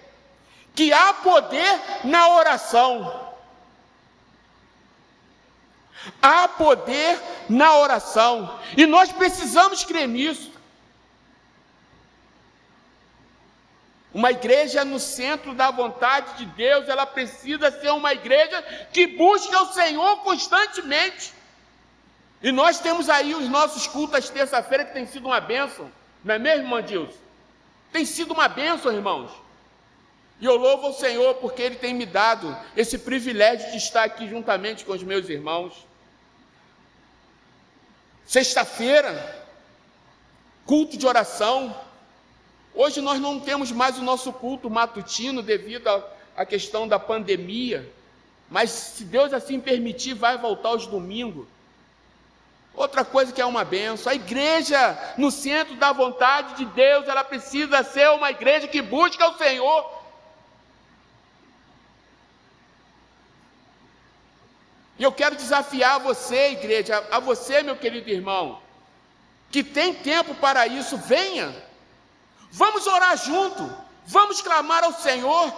que 0.75 0.93
há 0.93 1.13
poder 1.15 1.81
na 2.05 2.29
oração. 2.37 3.29
Há 6.23 6.49
poder 6.49 7.21
na 7.49 7.77
oração. 7.77 8.59
E 8.77 8.87
nós 8.87 9.13
precisamos 9.13 9.85
crer 9.85 10.09
nisso. 10.09 10.51
Uma 14.13 14.33
igreja 14.33 14.85
no 14.85 14.99
centro 14.99 15.55
da 15.55 15.71
vontade 15.71 16.39
de 16.39 16.47
Deus, 16.47 16.89
ela 16.89 17.07
precisa 17.07 17.71
ser 17.71 17.91
uma 17.91 18.13
igreja 18.13 18.61
que 18.93 19.07
busca 19.07 19.63
o 19.63 19.73
Senhor 19.73 20.19
constantemente. 20.23 21.33
E 22.43 22.51
nós 22.51 22.81
temos 22.81 23.09
aí 23.09 23.35
os 23.35 23.49
nossos 23.49 23.87
cultos 23.87 24.31
terça-feira 24.31 24.85
que 24.85 24.95
tem 24.95 25.07
sido 25.07 25.27
uma 25.27 25.41
bênção, 25.41 25.93
não 26.25 26.35
é 26.35 26.39
mesmo, 26.39 26.65
irmão 26.65 26.83
Dilson? 26.83 27.30
Tem 27.93 28.05
sido 28.05 28.33
uma 28.33 28.49
bênção, 28.49 28.93
irmãos. 28.93 29.31
E 30.41 30.47
eu 30.47 30.57
louvo 30.57 30.89
o 30.89 30.93
Senhor 30.93 31.35
porque 31.35 31.61
Ele 31.61 31.77
tem 31.77 31.93
me 31.93 32.07
dado 32.07 32.57
esse 32.77 32.99
privilégio 32.99 33.71
de 33.71 33.77
estar 33.77 34.05
aqui 34.05 34.29
juntamente 34.29 34.85
com 34.85 34.93
os 34.93 35.03
meus 35.03 35.29
irmãos. 35.29 35.87
Sexta-feira, 38.25 39.45
culto 40.65 40.97
de 40.97 41.07
oração. 41.07 41.77
Hoje 42.73 43.01
nós 43.01 43.21
não 43.21 43.41
temos 43.41 43.73
mais 43.73 43.99
o 43.99 44.03
nosso 44.03 44.33
culto 44.33 44.71
matutino 44.71 45.43
devido 45.43 45.89
à 46.37 46.47
questão 46.47 46.87
da 46.87 46.99
pandemia, 46.99 47.93
mas 48.49 48.71
se 48.71 49.05
Deus 49.05 49.33
assim 49.33 49.61
permitir, 49.61 50.15
vai 50.15 50.39
voltar 50.39 50.71
aos 50.71 50.87
domingos. 50.87 51.47
Outra 52.75 53.05
coisa 53.05 53.33
que 53.33 53.41
é 53.41 53.45
uma 53.47 53.65
benção, 53.65 54.11
a 54.11 54.15
igreja 54.15 54.99
no 55.19 55.31
centro 55.31 55.77
da 55.77 55.93
vontade 55.93 56.55
de 56.55 56.65
Deus, 56.67 57.09
ela 57.09 57.25
precisa 57.25 57.83
ser 57.83 58.09
uma 58.11 58.31
igreja 58.31 58.69
que 58.69 58.81
busca 58.81 59.29
o 59.29 59.37
Senhor. 59.37 60.01
E 64.99 65.03
eu 65.03 65.11
quero 65.11 65.35
desafiar 65.35 65.99
você, 65.99 66.51
igreja, 66.51 67.07
a 67.11 67.19
você, 67.19 67.63
meu 67.63 67.77
querido 67.77 68.11
irmão, 68.11 68.61
que 69.51 69.65
tem 69.65 69.95
tempo 69.95 70.35
para 70.35 70.67
isso, 70.67 70.97
venha. 70.99 71.55
Vamos 72.53 72.87
orar 72.87 73.17
junto, 73.17 73.75
vamos 74.07 74.43
clamar 74.43 74.85
ao 74.85 74.93
Senhor, 74.93 75.53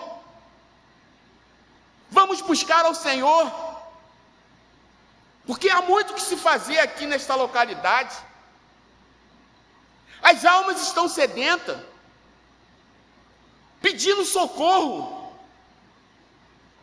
vamos 2.10 2.40
buscar 2.40 2.84
ao 2.84 2.94
Senhor, 2.94 3.71
porque 5.46 5.68
há 5.68 5.82
muito 5.82 6.14
que 6.14 6.22
se 6.22 6.36
fazer 6.36 6.78
aqui 6.78 7.06
nesta 7.06 7.34
localidade. 7.34 8.16
As 10.22 10.44
almas 10.44 10.80
estão 10.80 11.08
sedentas, 11.08 11.76
pedindo 13.80 14.24
socorro. 14.24 15.32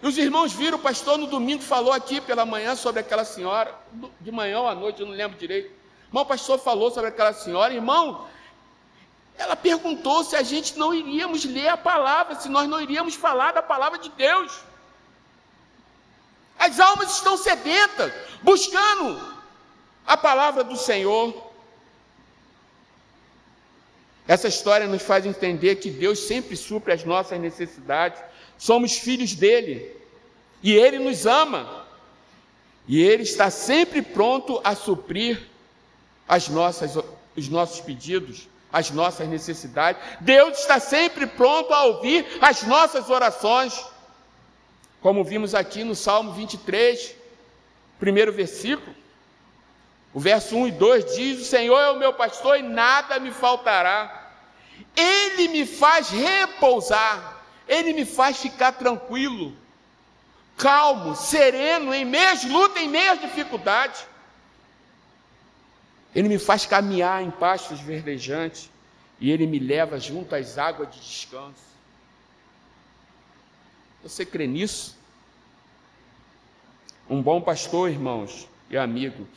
E 0.01 0.07
os 0.07 0.17
irmãos 0.17 0.53
viram, 0.53 0.77
o 0.77 0.81
pastor 0.81 1.17
no 1.17 1.27
domingo 1.27 1.61
falou 1.61 1.93
aqui 1.93 2.21
pela 2.21 2.45
manhã 2.45 2.75
sobre 2.75 3.01
aquela 3.01 3.25
senhora, 3.25 3.73
de 4.19 4.31
manhã 4.31 4.59
ou 4.59 4.67
à 4.67 4.75
noite, 4.75 5.01
eu 5.01 5.07
não 5.07 5.13
lembro 5.13 5.37
direito. 5.37 5.71
Irmão, 6.07 6.23
o 6.23 6.25
pastor 6.25 6.59
falou 6.59 6.89
sobre 6.91 7.09
aquela 7.09 7.33
senhora, 7.33 7.73
irmão, 7.73 8.27
ela 9.37 9.55
perguntou 9.55 10.23
se 10.23 10.35
a 10.35 10.43
gente 10.43 10.77
não 10.77 10.93
iríamos 10.93 11.45
ler 11.45 11.69
a 11.69 11.77
palavra, 11.77 12.35
se 12.35 12.49
nós 12.49 12.67
não 12.67 12.81
iríamos 12.81 13.15
falar 13.15 13.53
da 13.53 13.61
palavra 13.61 13.97
de 13.97 14.09
Deus. 14.09 14.51
As 16.57 16.77
almas 16.77 17.15
estão 17.15 17.37
sedentas, 17.37 18.11
buscando 18.41 19.19
a 20.05 20.17
palavra 20.17 20.63
do 20.63 20.75
Senhor. 20.75 21.49
Essa 24.27 24.47
história 24.47 24.87
nos 24.87 25.01
faz 25.01 25.25
entender 25.25 25.75
que 25.77 25.89
Deus 25.89 26.19
sempre 26.19 26.55
supre 26.55 26.93
as 26.93 27.03
nossas 27.03 27.39
necessidades 27.39 28.21
somos 28.59 28.97
filhos 28.97 29.33
dele, 29.33 29.89
e 30.61 30.73
ele 30.73 30.99
nos 30.99 31.25
ama, 31.25 31.85
e 32.85 33.01
ele 33.01 33.23
está 33.23 33.49
sempre 33.49 34.01
pronto 34.01 34.59
a 34.63 34.75
suprir 34.75 35.41
as 36.27 36.49
nossas, 36.49 36.97
os 37.37 37.47
nossos 37.47 37.79
pedidos, 37.79 38.49
as 38.71 38.91
nossas 38.91 39.27
necessidades. 39.29 40.01
Deus 40.19 40.59
está 40.59 40.77
sempre 40.77 41.25
pronto 41.25 41.73
a 41.73 41.85
ouvir 41.85 42.27
as 42.41 42.63
nossas 42.63 43.09
orações, 43.09 43.81
como 45.01 45.23
vimos 45.23 45.55
aqui 45.55 45.85
no 45.85 45.95
Salmo 45.95 46.33
23, 46.33 47.15
primeiro 47.99 48.31
versículo. 48.31 48.95
O 50.13 50.19
verso 50.19 50.55
1 50.55 50.67
e 50.67 50.71
2 50.71 51.15
diz: 51.15 51.41
O 51.41 51.45
Senhor 51.45 51.79
é 51.79 51.91
o 51.91 51.99
meu 51.99 52.13
pastor 52.13 52.57
e 52.57 52.63
nada 52.63 53.19
me 53.19 53.31
faltará. 53.31 54.31
Ele 54.95 55.49
me 55.49 55.65
faz 55.65 56.09
repousar 56.09 57.39
ele 57.69 57.93
me 57.93 58.03
faz 58.03 58.41
ficar 58.41 58.71
tranquilo, 58.71 59.55
calmo, 60.57 61.15
sereno, 61.15 61.93
em 61.93 62.03
meio 62.03 62.29
às 62.31 62.43
lutas, 62.43 62.81
em 62.81 62.89
meio 62.89 63.11
às 63.11 63.21
dificuldades. 63.21 64.07
Ele 66.15 66.27
me 66.27 66.39
faz 66.39 66.65
caminhar 66.65 67.21
em 67.21 67.29
pastos 67.29 67.79
verdejantes 67.79 68.71
e 69.19 69.29
ele 69.29 69.45
me 69.45 69.59
leva 69.59 69.99
junto 69.99 70.33
às 70.33 70.57
águas 70.57 70.89
de 70.91 70.99
descanso. 70.99 71.69
Você 74.01 74.25
crê 74.25 74.47
nisso? 74.47 74.97
Um 77.09 77.23
bom 77.23 77.41
pastor, 77.41 77.89
irmãos 77.89 78.47
e 78.69 78.77
amigo, 78.77 79.27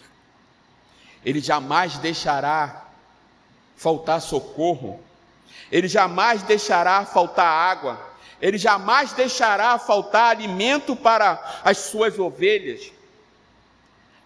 ele 1.25 1.41
jamais 1.41 1.97
deixará 1.97 2.87
faltar 3.77 4.21
socorro, 4.21 5.01
ele 5.71 5.89
jamais 5.89 6.43
deixará 6.43 7.07
faltar 7.07 7.47
água, 7.47 7.99
ele 8.41 8.59
jamais 8.59 9.13
deixará 9.13 9.79
faltar 9.79 10.37
alimento 10.37 10.95
para 10.95 11.63
as 11.65 11.79
suas 11.79 12.19
ovelhas. 12.19 12.93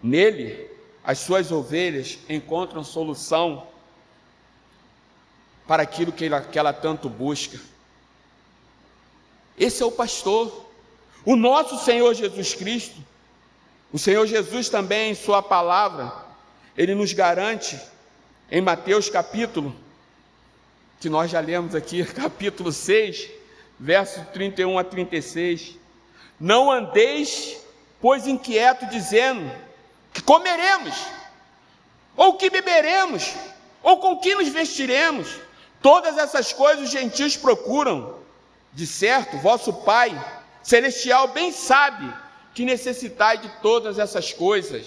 Nele, 0.03 0.69
as 1.05 1.19
suas 1.21 1.53
ovelhas 1.53 2.19
encontram 2.29 2.83
solução 2.83 3.69
para 5.69 5.85
aquilo 5.85 6.11
que 6.11 6.25
ela, 6.25 6.41
que 6.41 6.59
ela 6.59 6.73
tanto 6.73 7.09
busca. 7.09 7.61
Esse 9.57 9.83
é 9.83 9.87
o 9.87 9.93
pastor, 9.93 10.69
o 11.25 11.37
nosso 11.37 11.79
Senhor 11.85 12.13
Jesus 12.13 12.55
Cristo. 12.55 13.01
O 13.93 13.99
Senhor 13.99 14.27
Jesus 14.27 14.69
também, 14.69 15.13
em 15.13 15.15
Sua 15.15 15.43
palavra, 15.43 16.13
Ele 16.77 16.95
nos 16.95 17.13
garante, 17.13 17.81
em 18.51 18.61
Mateus 18.61 19.09
capítulo, 19.09 19.75
que 21.01 21.09
nós 21.09 21.31
já 21.31 21.41
lemos 21.41 21.75
aqui, 21.75 22.05
capítulo 22.13 22.73
6, 22.73 23.31
versos 23.79 24.27
31 24.29 24.79
a 24.79 24.85
36. 24.85 25.77
Não 26.39 26.71
andeis, 26.71 27.59
pois 28.01 28.27
inquieto, 28.27 28.87
dizendo 28.87 29.51
que 30.13 30.23
comeremos, 30.23 31.07
ou 32.17 32.37
que 32.37 32.51
beberemos, 32.51 33.35
ou 33.83 33.99
com 33.99 34.19
que 34.19 34.35
nos 34.35 34.49
vestiremos. 34.49 35.29
Todas 35.81 36.19
essas 36.19 36.53
coisas 36.53 36.87
os 36.87 36.91
gentios 36.91 37.37
procuram. 37.37 38.17
De 38.73 38.87
certo, 38.87 39.39
vosso 39.39 39.73
Pai 39.73 40.13
celestial 40.63 41.29
bem 41.29 41.51
sabe 41.53 42.13
que 42.57 42.65
necessitai 42.65 43.37
de 43.37 43.51
todas 43.61 43.99
essas 43.99 44.33
coisas. 44.33 44.87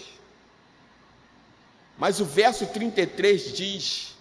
Mas 1.99 2.19
o 2.19 2.25
verso 2.25 2.65
33 2.65 3.53
diz: 3.53 4.15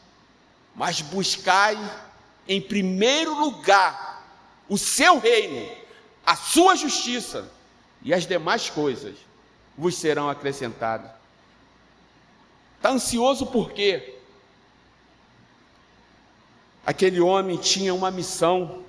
Mas 0.74 1.00
buscai 1.00 1.74
em 2.46 2.60
primeiro 2.60 3.32
lugar 3.40 4.22
o 4.68 4.76
seu 4.76 5.18
reino, 5.18 5.66
a 6.26 6.36
sua 6.36 6.76
justiça 6.76 7.50
e 8.02 8.12
as 8.12 8.26
demais 8.26 8.68
coisas 8.68 9.16
vos 9.78 9.96
serão 9.96 10.28
acrescentadas. 10.28 11.10
Está 12.76 12.90
ansioso 12.90 13.46
por 13.46 13.72
quê? 13.72 14.16
Aquele 16.84 17.18
homem 17.18 17.56
tinha 17.56 17.94
uma 17.94 18.10
missão, 18.10 18.84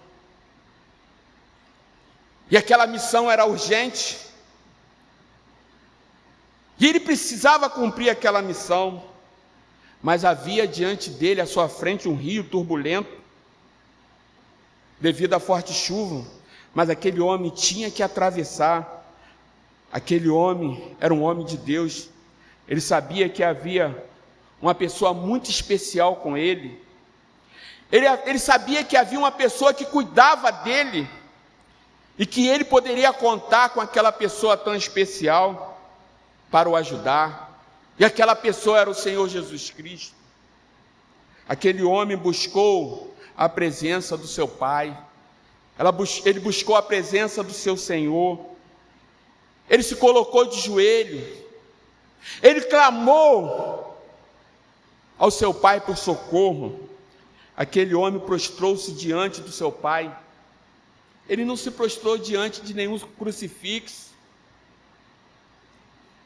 e 2.52 2.58
aquela 2.58 2.86
missão 2.86 3.32
era 3.32 3.45
urgente, 3.45 4.28
e 6.79 6.87
ele 6.87 6.99
precisava 6.99 7.69
cumprir 7.69 8.09
aquela 8.09 8.41
missão, 8.41 9.03
mas 10.01 10.23
havia 10.23 10.65
diante 10.65 11.09
dele, 11.09 11.41
à 11.41 11.45
sua 11.45 11.67
frente, 11.67 12.07
um 12.07 12.15
rio 12.15 12.43
turbulento, 12.43 13.19
devido 14.99 15.33
à 15.33 15.39
forte 15.39 15.73
chuva, 15.73 16.25
mas 16.73 16.89
aquele 16.89 17.19
homem 17.19 17.49
tinha 17.49 17.91
que 17.91 18.01
atravessar. 18.01 18.97
Aquele 19.91 20.29
homem 20.29 20.95
era 21.01 21.13
um 21.13 21.23
homem 21.23 21.45
de 21.45 21.57
Deus. 21.57 22.09
Ele 22.67 22.79
sabia 22.79 23.27
que 23.27 23.43
havia 23.43 24.05
uma 24.61 24.73
pessoa 24.73 25.13
muito 25.13 25.49
especial 25.49 26.17
com 26.17 26.37
ele. 26.37 26.81
Ele, 27.91 28.05
ele 28.25 28.39
sabia 28.39 28.83
que 28.83 28.95
havia 28.95 29.17
uma 29.19 29.31
pessoa 29.31 29.73
que 29.73 29.83
cuidava 29.83 30.51
dele 30.51 31.09
e 32.17 32.25
que 32.25 32.47
ele 32.47 32.63
poderia 32.63 33.11
contar 33.11 33.69
com 33.69 33.81
aquela 33.81 34.11
pessoa 34.11 34.55
tão 34.55 34.75
especial 34.75 35.78
para 36.51 36.69
o 36.69 36.75
ajudar. 36.75 37.63
E 37.97 38.05
aquela 38.05 38.35
pessoa 38.35 38.79
era 38.79 38.89
o 38.89 38.95
Senhor 38.95 39.27
Jesus 39.27 39.69
Cristo. 39.69 40.15
Aquele 41.47 41.83
homem 41.83 42.15
buscou 42.15 43.15
a 43.35 43.49
presença 43.49 44.17
do 44.17 44.27
seu 44.27 44.47
pai. 44.47 44.97
ele 46.25 46.39
buscou 46.39 46.75
a 46.75 46.81
presença 46.81 47.43
do 47.43 47.53
seu 47.53 47.77
Senhor, 47.77 48.39
ele 49.69 49.83
se 49.83 49.95
colocou 49.95 50.45
de 50.45 50.59
joelho, 50.59 51.25
ele 52.41 52.62
clamou 52.62 53.97
ao 55.17 55.31
seu 55.31 55.53
pai 55.53 55.79
por 55.79 55.97
socorro. 55.97 56.89
Aquele 57.55 57.93
homem 57.93 58.19
prostrou-se 58.19 58.91
diante 58.93 59.41
do 59.41 59.51
seu 59.51 59.71
pai. 59.71 60.15
Ele 61.27 61.43
não 61.43 61.55
se 61.55 61.69
prostrou 61.71 62.17
diante 62.17 62.62
de 62.62 62.73
nenhum 62.73 62.97
crucifixo. 62.99 64.09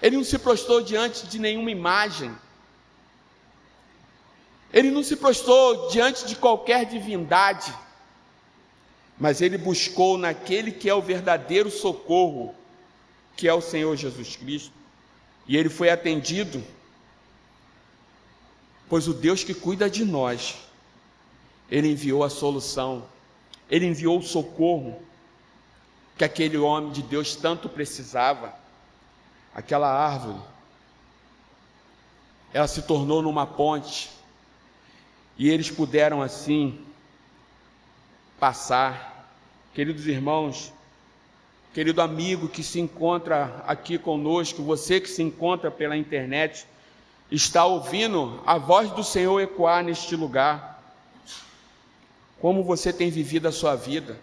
Ele 0.04 0.18
não 0.18 0.24
se 0.26 0.38
prostrou 0.38 0.82
diante 0.82 1.26
de 1.28 1.40
nenhuma 1.40 1.72
imagem. 1.72 2.36
Ele 4.74 4.92
não 4.92 5.02
se 5.02 5.16
prostrou 5.16 5.88
diante 5.88 6.26
de 6.26 6.36
qualquer 6.36 6.86
divindade. 6.86 7.74
Mas 9.18 9.40
ele 9.40 9.58
buscou 9.58 10.18
naquele 10.18 10.74
que 10.74 10.90
é 10.90 10.94
o 10.94 11.02
verdadeiro 11.02 11.72
socorro, 11.72 12.54
que 13.38 13.48
é 13.48 13.54
o 13.54 13.62
Senhor 13.62 13.96
Jesus 13.96 14.36
Cristo. 14.36 14.74
E 15.48 15.56
ele 15.56 15.70
foi 15.70 15.90
atendido, 15.90 16.62
pois 18.90 19.08
o 19.08 19.14
Deus 19.14 19.42
que 19.42 19.54
cuida 19.54 19.90
de 19.90 20.04
nós, 20.04 20.58
ele 21.72 21.88
enviou 21.88 22.26
a 22.26 22.30
solução, 22.30 23.06
ele 23.70 23.86
enviou 23.86 24.20
o 24.20 24.24
socorro 24.24 25.02
que 26.18 26.26
aquele 26.26 26.58
homem 26.58 26.92
de 26.92 27.02
Deus 27.02 27.38
tanto 27.38 27.70
precisava. 27.70 28.63
Aquela 29.56 29.88
árvore, 29.88 30.40
ela 32.54 32.68
se 32.68 32.82
tornou 32.84 33.22
numa 33.22 33.46
ponte, 33.46 34.10
e 35.38 35.50
eles 35.50 35.70
puderam 35.70 36.22
assim 36.22 36.80
passar. 38.40 39.28
Queridos 39.74 40.06
irmãos, 40.06 40.72
querido 41.74 42.02
amigo 42.02 42.48
que 42.48 42.64
se 42.64 42.80
encontra 42.80 43.64
aqui 43.66 43.98
conosco, 43.98 44.62
você 44.62 45.00
que 45.00 45.10
se 45.10 45.24
encontra 45.24 45.72
pela 45.72 45.98
internet, 45.98 46.68
está 47.32 47.66
ouvindo 47.66 48.42
a 48.46 48.58
voz 48.58 48.92
do 48.92 49.04
Senhor 49.04 49.40
ecoar 49.40 49.84
neste 49.84 50.16
lugar. 50.16 50.82
Como 52.40 52.64
você 52.64 52.94
tem 52.94 53.10
vivido 53.10 53.48
a 53.48 53.52
sua 53.52 53.76
vida? 53.76 54.20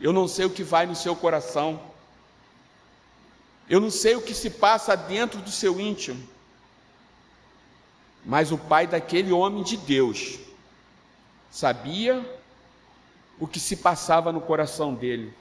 Eu 0.00 0.12
não 0.12 0.26
sei 0.26 0.46
o 0.46 0.50
que 0.50 0.64
vai 0.64 0.86
no 0.86 0.96
seu 0.96 1.14
coração. 1.14 1.80
Eu 3.68 3.80
não 3.80 3.90
sei 3.90 4.14
o 4.14 4.22
que 4.22 4.34
se 4.34 4.50
passa 4.50 4.96
dentro 4.96 5.40
do 5.40 5.50
seu 5.50 5.80
íntimo. 5.80 6.22
Mas 8.24 8.52
o 8.52 8.58
pai 8.58 8.86
daquele 8.86 9.32
homem 9.32 9.62
de 9.62 9.76
Deus 9.76 10.38
sabia 11.50 12.24
o 13.38 13.46
que 13.46 13.60
se 13.60 13.76
passava 13.76 14.32
no 14.32 14.40
coração 14.40 14.94
dele 14.94 15.34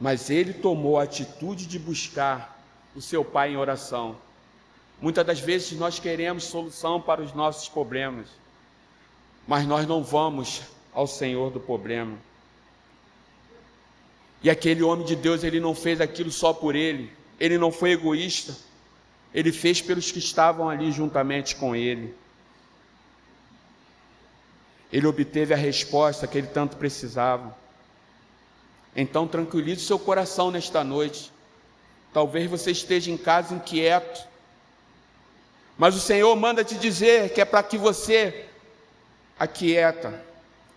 mas 0.00 0.30
ele 0.30 0.52
tomou 0.52 0.98
a 0.98 1.02
atitude 1.02 1.66
de 1.66 1.78
buscar 1.78 2.56
o 2.94 3.00
seu 3.00 3.24
pai 3.24 3.52
em 3.52 3.56
oração. 3.56 4.16
Muitas 5.00 5.26
das 5.26 5.40
vezes 5.40 5.78
nós 5.78 5.98
queremos 5.98 6.44
solução 6.44 7.00
para 7.00 7.20
os 7.20 7.32
nossos 7.32 7.68
problemas, 7.68 8.28
mas 9.46 9.66
nós 9.66 9.86
não 9.86 10.02
vamos 10.02 10.62
ao 10.92 11.06
Senhor 11.06 11.50
do 11.50 11.60
problema. 11.60 12.16
E 14.48 14.50
aquele 14.50 14.82
homem 14.82 15.04
de 15.04 15.14
Deus, 15.14 15.44
ele 15.44 15.60
não 15.60 15.74
fez 15.74 16.00
aquilo 16.00 16.30
só 16.32 16.54
por 16.54 16.74
ele, 16.74 17.12
ele 17.38 17.58
não 17.58 17.70
foi 17.70 17.90
egoísta, 17.90 18.56
ele 19.34 19.52
fez 19.52 19.82
pelos 19.82 20.10
que 20.10 20.18
estavam 20.18 20.70
ali 20.70 20.90
juntamente 20.90 21.54
com 21.54 21.76
ele. 21.76 22.14
Ele 24.90 25.06
obteve 25.06 25.52
a 25.52 25.56
resposta 25.58 26.26
que 26.26 26.38
ele 26.38 26.46
tanto 26.46 26.78
precisava. 26.78 27.54
Então 28.96 29.28
tranquilize 29.28 29.82
seu 29.82 29.98
coração 29.98 30.50
nesta 30.50 30.82
noite. 30.82 31.30
Talvez 32.10 32.48
você 32.48 32.70
esteja 32.70 33.10
em 33.10 33.18
casa 33.18 33.54
inquieto, 33.54 34.26
mas 35.76 35.94
o 35.94 36.00
Senhor 36.00 36.34
manda 36.36 36.64
te 36.64 36.74
dizer 36.74 37.34
que 37.34 37.42
é 37.42 37.44
para 37.44 37.62
que 37.62 37.76
você 37.76 38.46
aquieta, 39.38 40.24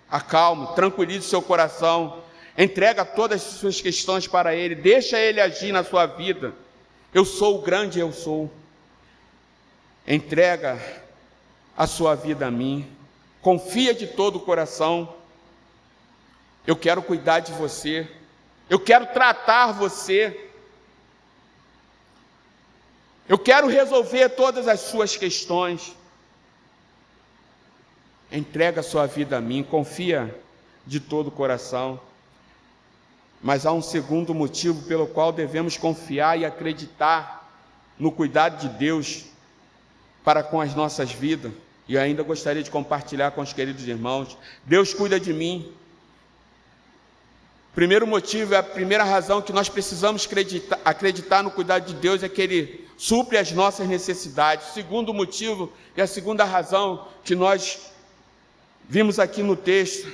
acalme, 0.10 0.68
tranquilize 0.76 1.26
seu 1.26 1.42
coração, 1.42 2.22
entrega 2.58 3.06
todas 3.06 3.42
as 3.42 3.54
suas 3.54 3.82
questões 3.82 4.28
para 4.28 4.56
Ele, 4.56 4.76
deixa 4.76 5.20
Ele 5.20 5.40
agir 5.40 5.72
na 5.72 5.84
sua 5.84 6.06
vida. 6.06 6.54
Eu 7.14 7.26
sou 7.26 7.60
o 7.60 7.62
grande 7.62 8.00
eu 8.00 8.12
sou. 8.12 8.52
Entrega 10.08 10.80
a 11.78 11.88
sua 11.88 12.16
vida 12.16 12.48
a 12.48 12.52
mim, 12.52 12.88
confia 13.42 13.94
de 13.94 14.08
todo 14.08 14.38
o 14.38 14.42
coração 14.42 15.22
eu 16.66 16.76
quero 16.76 17.02
cuidar 17.02 17.40
de 17.40 17.52
você. 17.54 18.08
Eu 18.70 18.80
quero 18.80 19.08
tratar 19.08 19.72
você. 19.72 20.50
Eu 23.28 23.38
quero 23.38 23.68
resolver 23.68 24.30
todas 24.30 24.68
as 24.68 24.82
suas 24.82 25.18
questões. 25.18 25.96
Entrega 28.32 28.80
a 28.80 28.84
sua 28.84 29.08
vida 29.08 29.38
a 29.38 29.42
mim, 29.42 29.64
confia 29.64 30.34
de 30.86 31.00
todo 31.00 31.28
o 31.28 31.32
coração. 31.32 32.00
Mas 33.42 33.66
há 33.66 33.72
um 33.72 33.82
segundo 33.82 34.34
motivo 34.34 34.84
pelo 34.84 35.08
qual 35.08 35.32
devemos 35.32 35.78
confiar 35.78 36.40
e 36.40 36.46
acreditar 36.46 37.50
no 37.98 38.12
cuidado 38.12 38.60
de 38.60 38.70
Deus 38.78 39.26
para 40.24 40.44
com 40.44 40.62
as 40.62 40.76
nossas 40.76 41.12
vidas. 41.12 41.52
E 41.88 41.98
ainda 41.98 42.24
gostaria 42.24 42.62
de 42.62 42.70
compartilhar 42.70 43.32
com 43.32 43.42
os 43.42 43.52
queridos 43.52 43.88
irmãos. 43.88 44.38
Deus 44.64 44.94
cuida 44.94 45.20
de 45.20 45.34
mim. 45.34 45.74
Primeiro 47.74 48.06
motivo, 48.06 48.56
a 48.56 48.62
primeira 48.62 49.04
razão 49.04 49.42
que 49.42 49.54
nós 49.54 49.70
precisamos 49.70 50.26
acreditar, 50.26 50.80
acreditar 50.84 51.42
no 51.42 51.52
cuidado 51.52 51.86
de 51.88 51.94
Deus 51.96 52.22
é 52.22 52.30
que 52.30 52.42
Ele 52.42 52.88
supre 52.98 53.38
as 53.38 53.52
nossas 53.52 53.88
necessidades. 53.88 54.74
segundo 54.74 55.14
motivo 55.14 55.72
e 55.96 56.02
a 56.02 56.08
segunda 56.08 56.44
razão 56.44 57.08
que 57.24 57.34
nós 57.34 57.92
vimos 58.88 59.20
aqui 59.20 59.42
no 59.42 59.56
texto 59.56 60.12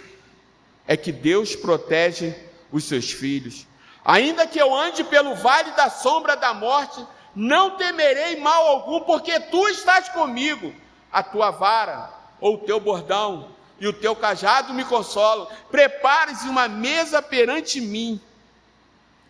é 0.88 0.96
que 0.96 1.12
Deus 1.12 1.56
protege 1.56 2.34
os 2.72 2.84
seus 2.84 3.12
filhos. 3.12 3.68
Ainda 4.04 4.48
que 4.48 4.60
eu 4.60 4.74
ande 4.74 5.04
pelo 5.04 5.36
vale 5.36 5.72
da 5.72 5.90
sombra 5.90 6.36
da 6.36 6.54
morte, 6.54 7.06
não 7.36 7.78
temerei 7.78 8.40
mal 8.40 8.68
algum, 8.68 9.02
porque 9.02 9.40
tu 9.40 9.68
estás 9.68 10.10
comigo. 10.10 10.74
A 11.12 11.22
tua 11.22 11.52
vara 11.52 12.10
ou 12.40 12.56
o 12.56 12.58
teu 12.60 12.80
bordão 12.80 13.50
e 13.80 13.88
o 13.88 13.94
teu 13.94 14.16
cajado 14.16 14.74
me 14.74 14.84
consola. 14.84 15.48
Prepares 15.70 16.44
uma 16.44 16.68
mesa 16.68 17.22
perante 17.22 17.80
mim, 17.80 18.20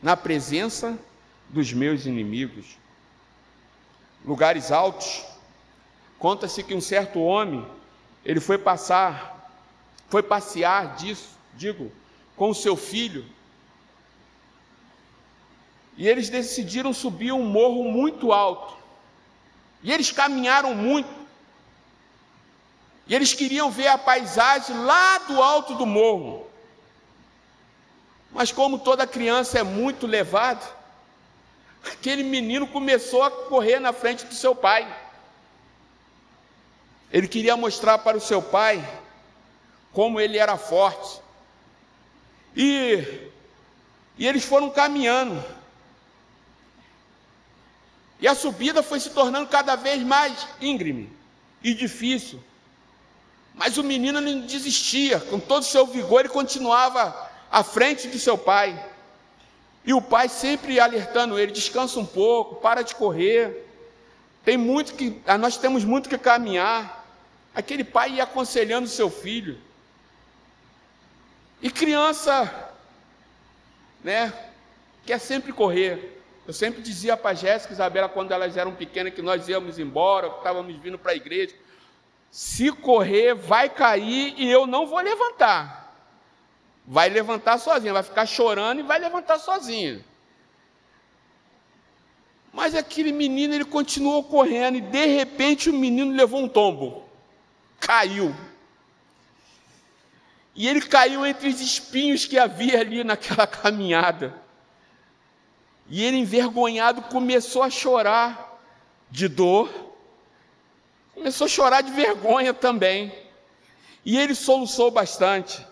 na 0.01 0.15
presença 0.15 0.97
dos 1.49 1.73
meus 1.73 2.05
inimigos. 2.05 2.77
Lugares 4.25 4.71
altos. 4.71 5.25
Conta-se 6.19 6.63
que 6.63 6.73
um 6.73 6.81
certo 6.81 7.19
homem, 7.19 7.65
ele 8.25 8.39
foi 8.39 8.57
passar, 8.57 9.51
foi 10.09 10.23
passear 10.23 10.95
disso, 10.95 11.29
digo, 11.53 11.91
com 12.37 12.51
o 12.51 12.55
seu 12.55 12.77
filho. 12.77 13.25
E 15.97 16.07
eles 16.07 16.29
decidiram 16.29 16.93
subir 16.93 17.31
um 17.31 17.43
morro 17.43 17.83
muito 17.91 18.31
alto. 18.31 18.77
E 19.83 19.91
eles 19.91 20.11
caminharam 20.11 20.75
muito. 20.75 21.09
E 23.07 23.15
eles 23.15 23.33
queriam 23.33 23.71
ver 23.71 23.87
a 23.87 23.97
paisagem 23.97 24.77
lá 24.77 25.17
do 25.19 25.41
alto 25.41 25.75
do 25.75 25.85
morro. 25.85 26.47
Mas 28.31 28.51
como 28.51 28.77
toda 28.77 29.07
criança 29.07 29.57
é 29.57 29.63
muito 29.63 30.05
levada, 30.05 30.63
aquele 31.83 32.21
menino 32.21 32.67
começou 32.67 33.23
a 33.23 33.31
correr 33.31 33.79
na 33.79 33.91
frente 33.91 34.25
do 34.25 34.35
seu 34.35 34.53
pai. 34.53 34.87
Ele 37.11 37.27
queria 37.27 37.57
mostrar 37.57 37.97
para 37.99 38.17
o 38.17 38.21
seu 38.21 38.41
pai 38.41 38.85
como 39.93 40.19
ele 40.19 40.37
era 40.37 40.57
forte. 40.57 41.21
E, 42.57 43.29
e 44.17 44.25
eles 44.25 44.43
foram 44.43 44.71
caminhando. 44.71 45.43
E 48.19 48.27
a 48.27 48.33
subida 48.33 48.81
foi 48.81 48.99
se 48.99 49.11
tornando 49.11 49.47
cada 49.47 49.75
vez 49.75 50.01
mais 50.01 50.47
íngreme 50.59 51.07
e 51.63 51.75
difícil. 51.75 52.41
Mas 53.53 53.77
o 53.77 53.83
menino 53.83 54.19
não 54.19 54.41
desistia, 54.41 55.19
com 55.19 55.39
todo 55.39 55.61
o 55.61 55.65
seu 55.65 55.85
vigor, 55.85 56.21
ele 56.21 56.29
continuava 56.29 57.29
à 57.51 57.63
frente 57.63 58.07
do 58.07 58.17
seu 58.17 58.35
pai. 58.35 58.83
E 59.85 59.93
o 59.93 60.01
pai 60.01 60.27
sempre 60.27 60.79
alertando 60.79 61.37
ele: 61.37 61.51
descansa 61.51 61.99
um 61.99 62.05
pouco, 62.05 62.55
para 62.55 62.81
de 62.81 62.95
correr. 62.95 63.65
Tem 64.43 64.57
muito 64.57 64.95
que, 64.95 65.21
nós 65.39 65.57
temos 65.57 65.85
muito 65.85 66.09
que 66.09 66.17
caminhar. 66.17 67.05
Aquele 67.53 67.83
pai 67.83 68.13
ia 68.13 68.23
aconselhando 68.23 68.87
seu 68.87 69.11
filho. 69.11 69.66
E 71.61 71.69
criança, 71.71 72.71
né, 74.03 74.31
quer 75.05 75.19
sempre 75.19 75.51
correr. 75.51 76.21
Eu 76.45 76.53
sempre 76.53 76.81
dizia 76.81 77.17
para 77.17 77.35
Jéssica 77.35 77.73
e 77.73 77.75
Isabela, 77.75 78.07
quando 78.07 78.31
elas 78.31 78.55
eram 78.55 78.73
pequenas, 78.73 79.13
que 79.13 79.21
nós 79.21 79.49
íamos 79.49 79.79
embora, 79.79 80.29
que 80.29 80.37
estávamos 80.37 80.75
vindo 80.77 80.97
para 80.97 81.11
a 81.11 81.15
igreja. 81.15 81.53
Se 82.31 82.71
correr, 82.71 83.33
vai 83.33 83.69
cair 83.69 84.33
e 84.37 84.49
eu 84.49 84.67
não 84.67 84.85
vou 84.87 84.99
levantar. 84.99 85.93
Vai 86.85 87.09
levantar 87.09 87.57
sozinha, 87.57 87.91
vai 87.91 88.03
ficar 88.03 88.25
chorando 88.25 88.79
e 88.79 88.83
vai 88.83 88.99
levantar 88.99 89.39
sozinha. 89.39 90.05
Mas 92.53 92.73
aquele 92.73 93.11
menino, 93.11 93.53
ele 93.53 93.65
continuou 93.65 94.23
correndo 94.23 94.77
e 94.77 94.81
de 94.81 95.05
repente 95.05 95.69
o 95.69 95.73
menino 95.73 96.15
levou 96.15 96.41
um 96.41 96.47
tombo. 96.47 97.03
Caiu. 97.79 98.33
E 100.57 100.67
ele 100.67 100.81
caiu 100.81 101.23
entre 101.23 101.49
os 101.49 101.61
espinhos 101.61 102.25
que 102.25 102.39
havia 102.39 102.79
ali 102.79 103.03
naquela 103.03 103.45
caminhada. 103.45 104.33
E 105.87 106.03
ele, 106.03 106.17
envergonhado, 106.17 107.03
começou 107.03 107.61
a 107.61 107.69
chorar 107.69 108.59
de 109.09 109.27
dor, 109.27 109.71
começou 111.13 111.45
a 111.45 111.47
chorar 111.49 111.81
de 111.81 111.91
vergonha 111.91 112.55
também. 112.55 113.13
E 114.03 114.17
ele 114.17 114.33
soluçou 114.33 114.89
bastante. 114.89 115.65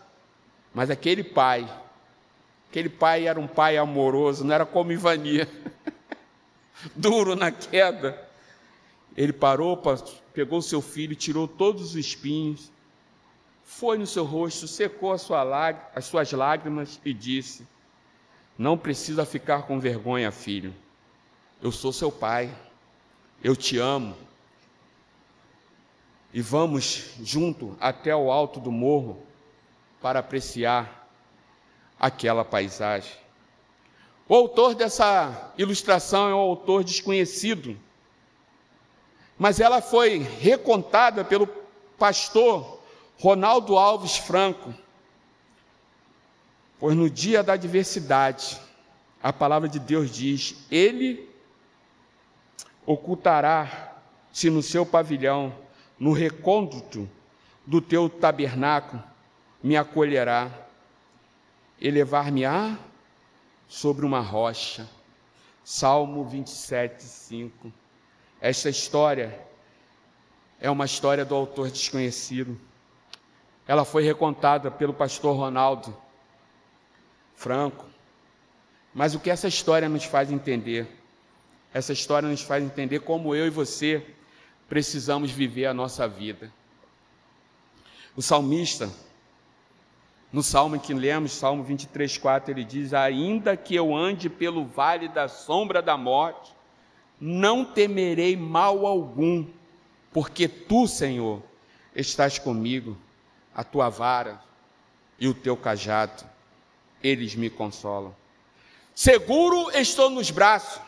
Mas 0.71 0.91
aquele 0.91 1.23
pai, 1.23 1.67
aquele 2.69 2.89
pai 2.89 3.27
era 3.27 3.39
um 3.39 3.47
pai 3.47 3.77
amoroso, 3.77 4.43
não 4.43 4.53
era 4.53 4.67
como 4.67 4.91
Ivania, 4.91 5.49
duro 6.95 7.35
na 7.35 7.49
queda. 7.49 8.23
Ele 9.17 9.33
parou, 9.33 9.81
pegou 10.31 10.61
seu 10.61 10.81
filho, 10.81 11.15
tirou 11.15 11.47
todos 11.47 11.81
os 11.81 11.95
espinhos, 11.95 12.71
foi 13.65 13.97
no 13.97 14.05
seu 14.05 14.23
rosto, 14.23 14.67
secou 14.67 15.17
sua 15.17 15.43
as 15.95 16.05
suas 16.05 16.31
lágrimas 16.31 17.01
e 17.03 17.11
disse: 17.11 17.67
Não 18.55 18.77
precisa 18.77 19.25
ficar 19.25 19.63
com 19.63 19.79
vergonha, 19.79 20.31
filho. 20.31 20.73
Eu 21.61 21.71
sou 21.71 21.91
seu 21.91 22.11
pai. 22.11 22.55
Eu 23.43 23.55
te 23.55 23.77
amo. 23.79 24.15
E 26.31 26.41
vamos 26.41 27.15
junto 27.21 27.75
até 27.79 28.15
o 28.15 28.31
alto 28.31 28.59
do 28.59 28.71
morro 28.71 29.25
para 29.99 30.19
apreciar 30.19 31.09
aquela 31.99 32.45
paisagem. 32.45 33.13
O 34.27 34.35
autor 34.35 34.75
dessa 34.75 35.53
ilustração 35.57 36.29
é 36.29 36.35
um 36.35 36.39
autor 36.39 36.83
desconhecido, 36.83 37.77
mas 39.37 39.59
ela 39.59 39.81
foi 39.81 40.17
recontada 40.17 41.23
pelo 41.23 41.47
pastor 41.97 42.74
Ronaldo 43.19 43.77
Alves 43.77 44.17
Franco, 44.17 44.73
pois 46.79 46.95
no 46.95 47.09
dia 47.09 47.41
da 47.41 47.53
adversidade, 47.53 48.59
a 49.23 49.31
palavra 49.31 49.69
de 49.69 49.79
Deus 49.79 50.11
diz: 50.11 50.55
Ele 50.69 51.29
ocultará-se 52.85 54.49
no 54.49 54.61
seu 54.61 54.85
pavilhão, 54.85 55.55
no 55.97 56.11
recôndito 56.11 57.09
do 57.65 57.81
teu 57.81 58.09
tabernáculo, 58.09 59.01
me 59.63 59.75
acolherá, 59.75 60.51
elevar-me-á 61.81 62.77
sobre 63.67 64.05
uma 64.05 64.19
rocha. 64.19 64.87
Salmo 65.63 66.23
27, 66.23 67.01
5. 67.01 67.73
Esta 68.39 68.69
história 68.69 69.39
é 70.59 70.69
uma 70.69 70.85
história 70.85 71.25
do 71.25 71.33
autor 71.33 71.71
desconhecido. 71.71 72.59
Ela 73.67 73.83
foi 73.83 74.03
recontada 74.03 74.69
pelo 74.69 74.93
pastor 74.93 75.35
Ronaldo 75.35 75.95
Franco. 77.35 77.85
Mas 78.93 79.15
o 79.15 79.19
que 79.19 79.29
essa 79.29 79.47
história 79.47 79.89
nos 79.89 80.05
faz 80.05 80.31
entender? 80.31 80.87
Essa 81.73 81.91
história 81.91 82.29
nos 82.29 82.41
faz 82.41 82.63
entender 82.63 82.99
como 82.99 83.35
eu 83.35 83.47
e 83.47 83.49
você 83.49 84.05
precisamos 84.69 85.31
viver 85.31 85.65
a 85.65 85.73
nossa 85.73 86.07
vida. 86.07 86.51
O 88.15 88.21
salmista, 88.21 88.89
no 90.31 90.41
salmo 90.41 90.79
que 90.79 90.93
lemos, 90.93 91.33
Salmo 91.33 91.63
23, 91.63 92.17
4, 92.17 92.51
ele 92.51 92.63
diz: 92.63 92.93
Ainda 92.93 93.57
que 93.57 93.75
eu 93.75 93.95
ande 93.95 94.29
pelo 94.29 94.65
vale 94.65 95.09
da 95.09 95.27
sombra 95.27 95.81
da 95.81 95.97
morte, 95.97 96.55
não 97.19 97.65
temerei 97.65 98.37
mal 98.37 98.85
algum, 98.85 99.45
porque 100.13 100.47
tu, 100.47 100.87
Senhor, 100.87 101.43
estás 101.93 102.39
comigo 102.39 102.97
a 103.55 103.63
tua 103.63 103.89
vara 103.89 104.41
e 105.17 105.27
o 105.27 105.33
teu 105.33 105.55
cajado, 105.55 106.25
eles 107.01 107.35
me 107.35 107.49
consolam. 107.49 108.13
Seguro 108.93 109.71
estou 109.71 110.09
nos 110.09 110.29
braços 110.29 110.83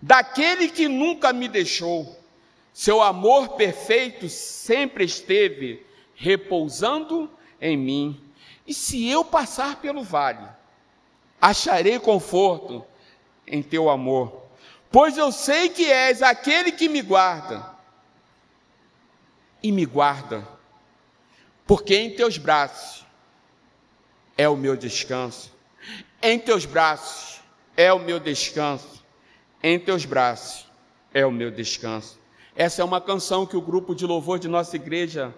daquele 0.00 0.68
que 0.68 0.86
nunca 0.86 1.32
me 1.32 1.48
deixou. 1.48 2.16
Seu 2.72 3.02
amor 3.02 3.50
perfeito 3.50 4.28
sempre 4.28 5.04
esteve 5.04 5.84
repousando 6.14 7.30
em 7.60 7.76
mim. 7.76 8.20
E 8.66 8.74
se 8.74 9.08
eu 9.08 9.24
passar 9.24 9.76
pelo 9.76 10.02
vale, 10.02 10.46
acharei 11.40 11.98
conforto 11.98 12.84
em 13.46 13.62
teu 13.62 13.88
amor, 13.88 14.42
pois 14.90 15.16
eu 15.16 15.32
sei 15.32 15.70
que 15.70 15.90
és 15.90 16.22
aquele 16.22 16.70
que 16.70 16.88
me 16.88 17.00
guarda 17.00 17.74
e 19.62 19.72
me 19.72 19.86
guarda 19.86 20.57
porque 21.68 21.94
em 21.94 22.10
teus 22.14 22.38
braços 22.38 23.04
é 24.38 24.48
o 24.48 24.56
meu 24.56 24.74
descanso. 24.74 25.52
Em 26.22 26.38
teus 26.38 26.64
braços 26.64 27.42
é 27.76 27.92
o 27.92 27.98
meu 27.98 28.18
descanso. 28.18 29.04
Em 29.62 29.78
teus 29.78 30.06
braços 30.06 30.66
é 31.12 31.26
o 31.26 31.30
meu 31.30 31.50
descanso. 31.50 32.18
Essa 32.56 32.80
é 32.80 32.84
uma 32.84 33.02
canção 33.02 33.44
que 33.44 33.54
o 33.54 33.60
grupo 33.60 33.94
de 33.94 34.06
louvor 34.06 34.38
de 34.38 34.48
nossa 34.48 34.76
igreja 34.76 35.34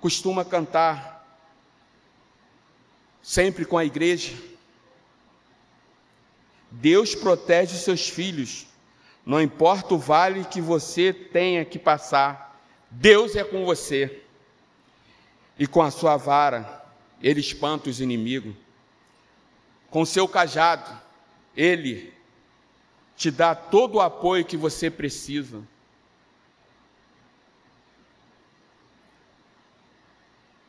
costuma 0.00 0.42
cantar 0.42 1.22
sempre 3.22 3.66
com 3.66 3.76
a 3.76 3.84
igreja. 3.84 4.32
Deus 6.70 7.14
protege 7.14 7.74
os 7.74 7.82
seus 7.82 8.08
filhos, 8.08 8.66
não 9.24 9.40
importa 9.40 9.94
o 9.94 9.98
vale 9.98 10.44
que 10.46 10.62
você 10.62 11.12
tenha 11.12 11.62
que 11.62 11.78
passar, 11.78 12.58
Deus 12.90 13.36
é 13.36 13.44
com 13.44 13.66
você 13.66 14.23
e 15.58 15.66
com 15.66 15.82
a 15.82 15.90
sua 15.90 16.16
vara 16.16 16.84
ele 17.24 17.40
espanta 17.40 17.88
os 17.88 18.00
inimigos. 18.00 18.54
Com 19.88 20.04
seu 20.04 20.28
cajado, 20.28 20.90
ele 21.56 22.12
te 23.16 23.30
dá 23.30 23.54
todo 23.54 23.94
o 23.94 24.00
apoio 24.00 24.44
que 24.44 24.56
você 24.56 24.90
precisa. 24.90 25.62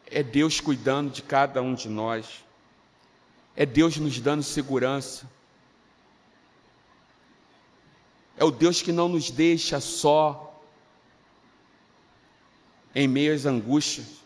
É 0.06 0.24
Deus 0.24 0.62
cuidando 0.62 1.12
de 1.12 1.21
cada 1.21 1.62
um 1.62 1.74
de 1.74 1.89
nós. 1.89 2.45
É 3.54 3.65
Deus 3.65 3.98
nos 3.98 4.19
dando 4.21 4.43
segurança. 4.43 5.30
É 8.38 8.45
o 8.45 8.52
Deus 8.52 8.82
que 8.82 8.93
não 8.93 9.10
nos 9.10 9.30
deixa 9.30 9.82
só 9.82 10.62
em 12.93 13.10
meio 13.10 13.34
às 13.34 13.45
angústias. 13.45 14.24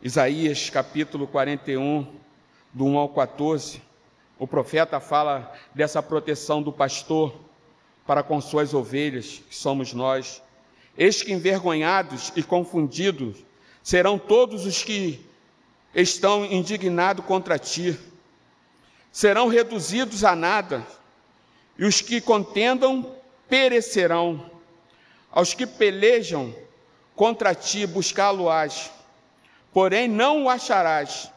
Isaías 0.00 0.70
capítulo 0.70 1.26
41, 1.26 2.06
do 2.72 2.84
1 2.84 2.98
ao 2.98 3.08
14, 3.08 3.82
o 4.38 4.46
profeta 4.46 5.00
fala 5.00 5.52
dessa 5.74 6.00
proteção 6.00 6.62
do 6.62 6.72
pastor 6.72 7.34
para 8.06 8.22
com 8.22 8.40
suas 8.40 8.72
ovelhas, 8.72 9.42
que 9.48 9.56
somos 9.56 9.92
nós. 9.92 10.40
Eis 10.96 11.20
que 11.20 11.32
envergonhados 11.32 12.32
e 12.36 12.44
confundidos 12.44 13.38
serão 13.82 14.20
todos 14.20 14.66
os 14.66 14.84
que 14.84 15.26
estão 15.92 16.44
indignados 16.44 17.24
contra 17.24 17.58
ti, 17.58 17.98
serão 19.10 19.48
reduzidos 19.48 20.22
a 20.22 20.36
nada, 20.36 20.86
e 21.76 21.84
os 21.84 22.00
que 22.00 22.20
contendam 22.20 23.16
perecerão. 23.48 24.48
Aos 25.28 25.54
que 25.54 25.66
pelejam 25.66 26.54
contra 27.16 27.52
ti, 27.52 27.84
buscá-lo-ás 27.84 28.92
porém 29.78 30.08
não 30.08 30.42
o 30.42 30.50
acharás. 30.50 31.30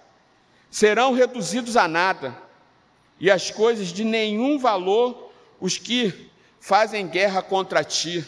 Serão 0.72 1.14
reduzidos 1.14 1.78
a 1.78 1.88
nada, 1.88 2.36
e 3.20 3.30
as 3.30 3.52
coisas 3.52 3.90
de 3.90 4.04
nenhum 4.04 4.58
valor 4.58 5.32
os 5.60 5.78
que 5.78 6.28
fazem 6.60 7.08
guerra 7.08 7.44
contra 7.44 7.84
ti. 7.84 8.26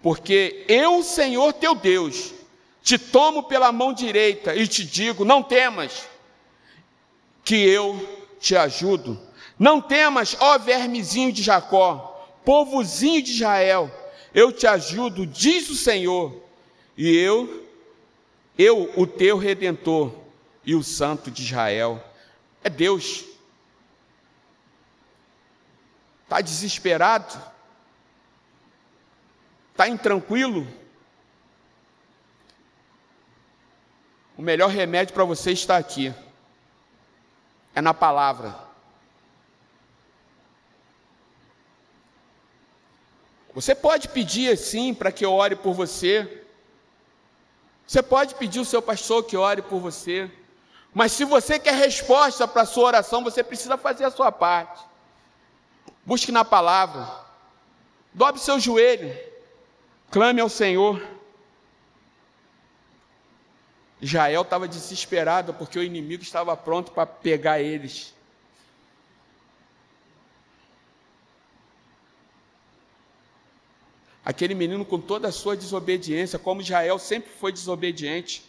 Porque 0.00 0.64
eu, 0.68 1.02
Senhor 1.02 1.52
teu 1.54 1.74
Deus, 1.74 2.32
te 2.84 2.96
tomo 2.96 3.42
pela 3.42 3.72
mão 3.72 3.92
direita 3.92 4.54
e 4.54 4.68
te 4.68 4.84
digo: 4.84 5.24
não 5.24 5.42
temas, 5.42 6.06
que 7.44 7.56
eu 7.56 7.98
te 8.38 8.54
ajudo. 8.54 9.20
Não 9.58 9.80
temas, 9.80 10.36
ó 10.38 10.56
vermezinho 10.56 11.32
de 11.32 11.42
Jacó, 11.42 12.30
povozinho 12.44 13.20
de 13.20 13.32
Israel, 13.32 13.90
eu 14.32 14.52
te 14.52 14.68
ajudo, 14.68 15.26
diz 15.26 15.68
o 15.68 15.74
Senhor, 15.74 16.40
e 16.96 17.16
eu 17.16 17.57
eu, 18.58 18.92
o 18.96 19.06
teu 19.06 19.38
redentor 19.38 20.12
e 20.64 20.74
o 20.74 20.82
santo 20.82 21.30
de 21.30 21.44
Israel. 21.44 22.04
É 22.62 22.68
Deus. 22.68 23.24
Está 26.24 26.40
desesperado? 26.40 27.40
Está 29.70 29.88
intranquilo? 29.88 30.66
O 34.36 34.42
melhor 34.42 34.68
remédio 34.70 35.14
para 35.14 35.24
você 35.24 35.52
está 35.52 35.76
aqui. 35.76 36.12
É 37.74 37.80
na 37.80 37.94
palavra. 37.94 38.58
Você 43.54 43.74
pode 43.74 44.08
pedir 44.08 44.56
sim 44.58 44.92
para 44.92 45.12
que 45.12 45.24
eu 45.24 45.32
ore 45.32 45.56
por 45.56 45.74
você. 45.74 46.44
Você 47.88 48.02
pode 48.02 48.34
pedir 48.34 48.60
o 48.60 48.66
seu 48.66 48.82
pastor 48.82 49.24
que 49.24 49.34
ore 49.34 49.62
por 49.62 49.80
você. 49.80 50.30
Mas 50.92 51.12
se 51.12 51.24
você 51.24 51.58
quer 51.58 51.72
resposta 51.72 52.46
para 52.46 52.60
a 52.60 52.66
sua 52.66 52.84
oração, 52.84 53.24
você 53.24 53.42
precisa 53.42 53.78
fazer 53.78 54.04
a 54.04 54.10
sua 54.10 54.30
parte. 54.30 54.84
Busque 56.04 56.30
na 56.30 56.44
palavra. 56.44 57.08
Dobre 58.12 58.42
seu 58.42 58.60
joelho. 58.60 59.18
Clame 60.10 60.38
ao 60.38 60.50
Senhor. 60.50 61.02
Israel 64.02 64.42
estava 64.42 64.68
desesperado 64.68 65.54
porque 65.54 65.78
o 65.78 65.82
inimigo 65.82 66.22
estava 66.22 66.54
pronto 66.54 66.92
para 66.92 67.06
pegar 67.06 67.58
eles. 67.58 68.14
Aquele 74.28 74.54
menino 74.54 74.84
com 74.84 75.00
toda 75.00 75.28
a 75.28 75.32
sua 75.32 75.56
desobediência, 75.56 76.38
como 76.38 76.60
Israel 76.60 76.98
sempre 76.98 77.30
foi 77.30 77.50
desobediente. 77.50 78.44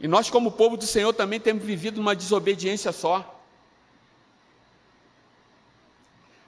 E 0.00 0.08
nós, 0.08 0.30
como 0.30 0.52
povo 0.52 0.74
do 0.74 0.86
Senhor, 0.86 1.12
também 1.12 1.38
temos 1.38 1.62
vivido 1.62 2.00
uma 2.00 2.16
desobediência 2.16 2.92
só. 2.92 3.38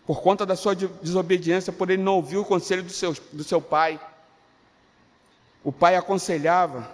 Por 0.06 0.22
conta 0.22 0.46
da 0.46 0.56
sua 0.56 0.74
desobediência, 0.74 1.74
por 1.74 1.90
ele 1.90 2.02
não 2.02 2.14
ouvir 2.14 2.38
o 2.38 2.44
conselho 2.46 2.82
do 2.82 2.90
seu, 2.90 3.12
do 3.30 3.44
seu 3.44 3.60
pai. 3.60 4.00
O 5.62 5.70
pai 5.70 5.94
aconselhava, 5.94 6.90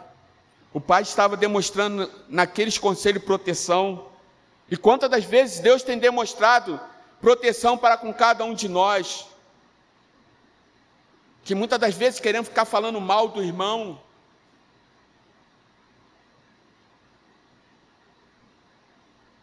o 0.75 0.81
pai 0.81 1.03
estava 1.03 1.37
demonstrando 1.37 2.11
naqueles 2.29 2.79
conselhos 2.79 3.23
proteção. 3.23 4.09
E 4.69 4.77
quantas 4.77 5.09
das 5.09 5.23
vezes 5.23 5.61
Deus 5.61 5.85
tem 5.85 6.01
demonstrado 6.01 6.81
proteção 7.21 7.79
para 7.79 7.97
com 7.97 8.13
cada 8.13 8.45
um 8.45 8.55
de 8.55 8.69
nós? 8.69 9.30
Que 11.51 11.55
muitas 11.57 11.81
das 11.81 11.97
vezes 11.97 12.21
queremos 12.21 12.47
ficar 12.47 12.65
falando 12.65 13.01
mal 13.01 13.27
do 13.27 13.43
irmão. 13.43 14.01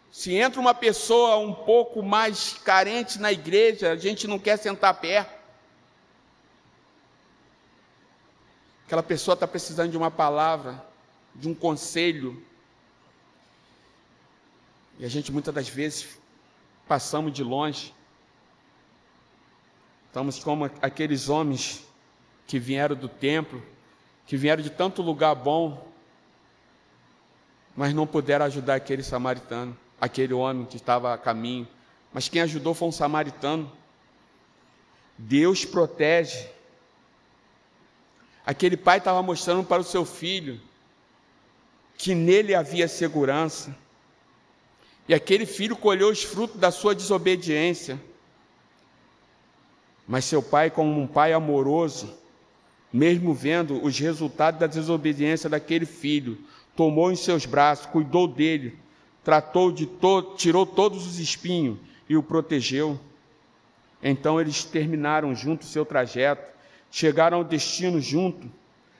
Se 0.09 0.33
entra 0.33 0.61
uma 0.61 0.73
pessoa 0.73 1.35
um 1.35 1.53
pouco 1.53 2.01
mais 2.01 2.53
carente 2.63 3.19
na 3.19 3.29
igreja, 3.29 3.91
a 3.91 3.97
gente 3.97 4.25
não 4.25 4.39
quer 4.39 4.55
sentar 4.55 4.93
perto. 5.01 5.37
Aquela 8.85 9.03
pessoa 9.03 9.33
está 9.33 9.45
precisando 9.45 9.91
de 9.91 9.97
uma 9.97 10.09
palavra 10.09 10.81
de 11.35 11.49
um 11.49 11.53
conselho. 11.53 12.41
E 14.97 15.03
a 15.03 15.09
gente 15.09 15.29
muitas 15.29 15.53
das 15.53 15.67
vezes 15.67 16.17
passamos 16.87 17.33
de 17.33 17.43
longe. 17.43 17.93
Estamos 20.05 20.41
como 20.41 20.71
aqueles 20.81 21.27
homens 21.27 21.85
que 22.47 22.57
vieram 22.57 22.95
do 22.95 23.10
templo, 23.10 23.62
que 24.25 24.38
vieram 24.38 24.63
de 24.63 24.69
tanto 24.69 25.01
lugar 25.01 25.36
bom, 25.36 25.86
mas 27.75 27.93
não 27.93 28.07
puderam 28.07 28.45
ajudar 28.45 28.75
aquele 28.75 29.03
samaritano, 29.03 29.77
aquele 30.01 30.33
homem 30.33 30.65
que 30.65 30.77
estava 30.77 31.13
a 31.13 31.17
caminho. 31.17 31.67
Mas 32.12 32.27
quem 32.27 32.41
ajudou 32.41 32.73
foi 32.73 32.88
um 32.88 32.91
samaritano. 32.91 33.71
Deus 35.17 35.65
protege. 35.65 36.49
Aquele 38.45 38.77
pai 38.77 38.97
estava 38.97 39.21
mostrando 39.21 39.63
para 39.63 39.81
o 39.81 39.86
seu 39.86 40.05
filho 40.05 40.60
que 41.97 42.15
nele 42.15 42.55
havia 42.55 42.88
segurança. 42.88 43.75
E 45.07 45.13
aquele 45.13 45.45
filho 45.45 45.75
colheu 45.75 46.10
os 46.10 46.23
frutos 46.23 46.60
da 46.60 46.71
sua 46.71 46.95
desobediência. 46.95 48.01
Mas 50.07 50.25
seu 50.25 50.41
pai, 50.41 50.69
como 50.69 50.99
um 51.01 51.07
pai 51.07 51.33
amoroso, 51.33 52.17
mesmo 52.97 53.33
vendo 53.33 53.83
os 53.83 53.97
resultados 53.99 54.60
da 54.60 54.65
desobediência 54.65 55.49
daquele 55.49 55.86
filho, 55.86 56.38
tomou 56.75 57.12
em 57.12 57.15
seus 57.15 57.45
braços, 57.45 57.86
cuidou 57.86 58.27
dele, 58.27 58.77
tratou 59.23 59.71
de 59.71 59.86
todo, 59.86 60.36
tirou 60.36 60.65
todos 60.65 61.05
os 61.05 61.19
espinhos 61.19 61.77
e 62.10 62.17
o 62.17 62.23
protegeu. 62.23 62.99
Então 64.01 64.41
eles 64.41 64.63
terminaram 64.63 65.36
junto 65.36 65.62
o 65.62 65.65
seu 65.65 65.86
trajeto, 65.86 66.51
chegaram 66.89 67.38
ao 67.38 67.43
destino 67.43 68.01
junto, 68.01 68.49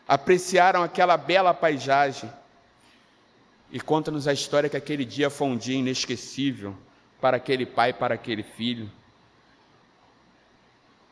apreciaram 0.08 0.84
aquela 0.84 1.18
bela 1.18 1.54
paisagem 1.54 2.30
e 3.72 3.80
conta-nos 3.80 4.28
a 4.28 4.34
história 4.34 4.70
que 4.70 4.78
aquele 4.78 5.06
dia 5.06 5.30
foi 5.30 5.48
um 5.48 5.58
dia 5.58 5.76
inesquecível 5.76 6.76
para 7.20 7.38
aquele 7.38 7.66
pai 7.66 7.94
para 7.94 8.14
aquele 8.14 8.44
filho. 8.44 8.90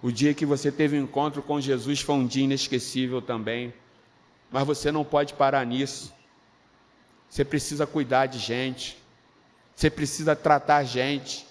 O 0.06 0.12
dia 0.12 0.36
que 0.36 0.46
você 0.46 0.72
teve 0.72 1.00
um 1.00 1.02
encontro 1.02 1.42
com 1.42 1.60
Jesus 1.60 2.00
foi 2.00 2.14
um 2.14 2.28
dia 2.28 2.44
inesquecível 2.44 3.24
também. 3.24 3.74
Mas 4.52 4.64
você 4.64 4.92
não 4.92 5.04
pode 5.04 5.34
parar 5.34 5.66
nisso. 5.66 6.14
Você 7.28 7.44
precisa 7.44 7.88
cuidar 7.88 8.28
de 8.28 8.38
gente. 8.38 9.02
Você 9.76 9.90
precisa 9.90 10.36
tratar 10.36 10.84
gente. 10.84 11.48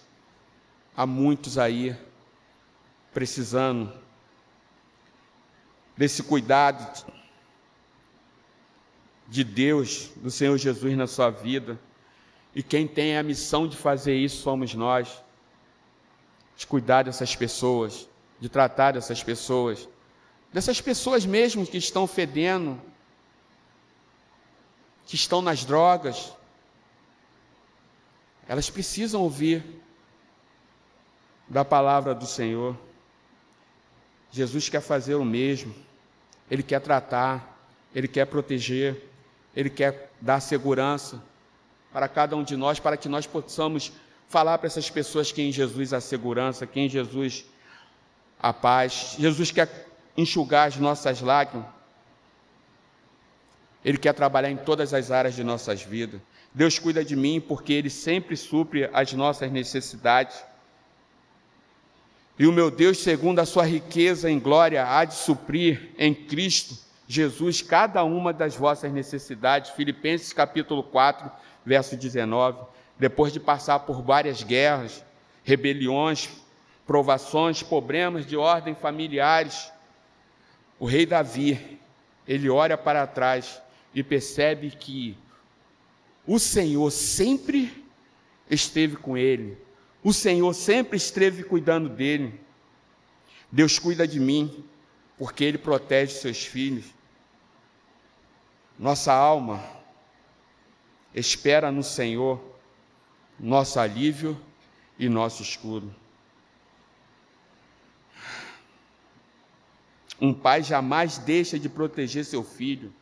Há 0.97 1.05
muitos 1.05 1.59
aí 1.59 1.97
precisando 3.13 3.93
desse 5.97 6.23
cuidado 6.23 7.13
de 9.29 9.43
Deus, 9.43 10.13
do 10.15 10.31
Senhor 10.31 10.57
Jesus 10.57 10.97
na 10.97 11.09
sua 11.09 11.29
vida. 11.29 11.77
E 12.55 12.63
quem 12.63 12.87
tem 12.87 13.19
a 13.19 13.23
missão 13.25 13.67
de 13.67 13.77
fazer 13.77 14.15
isso 14.15 14.43
somos 14.43 14.77
nós. 14.77 15.25
De 16.57 16.69
cuidar 16.69 17.03
dessas 17.03 17.35
pessoas, 17.35 18.09
de 18.41 18.49
tratar 18.49 18.93
dessas 18.93 19.23
pessoas, 19.23 19.89
dessas 20.53 20.81
pessoas 20.81 21.25
mesmo 21.25 21.67
que 21.67 21.79
estão 21.79 22.07
fedendo, 22.07 22.81
que 25.07 25.15
estão 25.15 25.43
nas 25.43 25.65
drogas. 25.65 26.33
Elas 28.49 28.69
precisam 28.71 29.23
ouvir 29.23 29.65
da 31.49 31.65
palavra 31.65 32.15
do 32.15 32.27
Senhor. 32.27 32.77
Jesus 34.31 34.69
quer 34.69 34.81
fazer 34.81 35.15
o 35.15 35.25
mesmo. 35.25 35.75
Ele 36.51 36.63
quer 36.63 36.81
tratar, 36.81 37.59
ele 37.95 38.09
quer 38.09 38.27
proteger. 38.27 39.11
Ele 39.55 39.71
quer 39.71 40.11
dar 40.21 40.41
segurança 40.41 41.23
para 41.93 42.09
cada 42.09 42.35
um 42.35 42.43
de 42.43 42.57
nós, 42.57 42.81
para 42.81 42.97
que 42.97 43.09
nós 43.09 43.27
possamos 43.27 43.93
falar 44.29 44.59
para 44.59 44.67
essas 44.67 44.91
pessoas 44.91 45.31
que 45.31 45.41
em 45.41 45.53
Jesus 45.53 45.93
há 45.93 46.01
segurança, 46.01 46.67
que 46.67 46.81
em 46.81 46.89
Jesus 46.89 47.45
há 48.45 48.53
paz. 48.53 49.17
Jesus 49.19 49.51
quer 49.51 49.89
enxugar 50.15 50.69
as 50.69 50.77
nossas 50.77 51.23
lágrimas. 51.23 51.67
Ele 53.83 53.97
quer 53.97 54.13
trabalhar 54.13 54.51
em 54.51 54.57
todas 54.57 54.93
as 54.93 55.11
áreas 55.11 55.35
de 55.35 55.43
nossas 55.43 55.83
vidas. 55.83 56.21
Deus 56.53 56.79
cuida 56.79 57.03
de 57.03 57.17
mim 57.17 57.41
porque 57.41 57.73
Ele 57.73 57.89
sempre 57.89 58.37
supre 58.37 58.89
as 58.93 59.15
nossas 59.15 59.51
necessidades. 59.51 60.45
E 62.39 62.47
o 62.47 62.53
meu 62.53 62.71
Deus, 62.71 62.99
segundo 62.99 63.39
a 63.39 63.47
sua 63.47 63.65
riqueza 63.65 64.31
em 64.31 64.39
glória, 64.39 64.87
há 64.87 65.07
de 65.07 65.15
suprir 65.15 65.93
em 65.97 66.15
Cristo 66.15 66.77
Jesus 67.09 67.63
cada 67.63 68.05
uma 68.05 68.31
das 68.31 68.55
vossas 68.55 68.93
necessidades. 68.93 69.71
Filipenses 69.71 70.35
capítulo 70.35 70.83
4, 70.83 71.31
verso 71.65 71.97
19. 71.97 72.59
Depois 72.99 73.33
de 73.33 73.41
passar 73.41 73.81
por 73.81 74.03
várias 74.03 74.43
guerras, 74.43 75.03
rebeliões, 75.45 76.29
provações, 76.87 77.63
problemas 77.63 78.27
de 78.27 78.37
ordem 78.37 78.75
familiares, 78.75 79.73
o 80.79 80.87
rei 80.87 81.07
Davi, 81.07 81.81
ele 82.27 82.51
olha 82.51 82.77
para 82.77 83.07
trás 83.07 83.61
e 83.95 84.03
percebe 84.03 84.71
que 84.71 85.17
o 86.27 86.39
Senhor 86.39 86.91
sempre 86.91 87.85
esteve 88.51 88.97
com 88.97 89.17
ele. 89.17 89.59
O 90.03 90.13
Senhor 90.13 90.53
sempre 90.53 90.97
esteve 90.97 91.43
cuidando 91.43 91.89
dele. 91.89 92.39
Deus 93.51 93.79
cuida 93.79 94.07
de 94.07 94.19
mim, 94.19 94.65
porque 95.17 95.45
Ele 95.45 95.59
protege 95.59 96.13
seus 96.13 96.45
filhos. 96.45 96.87
Nossa 98.79 99.13
alma 99.13 99.63
espera 101.15 101.71
no 101.71 101.83
Senhor 101.83 102.43
nosso 103.39 103.79
alívio 103.79 104.39
e 104.99 105.09
nosso 105.09 105.43
escudo. 105.43 105.95
Um 110.21 110.33
pai 110.33 110.63
jamais 110.63 111.19
deixa 111.19 111.59
de 111.59 111.69
proteger 111.69 112.25
seu 112.25 112.43
filho. 112.43 112.93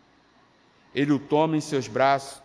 Ele 0.95 1.13
o 1.13 1.19
toma 1.19 1.57
em 1.57 1.61
seus 1.61 1.89
braços 1.89 2.43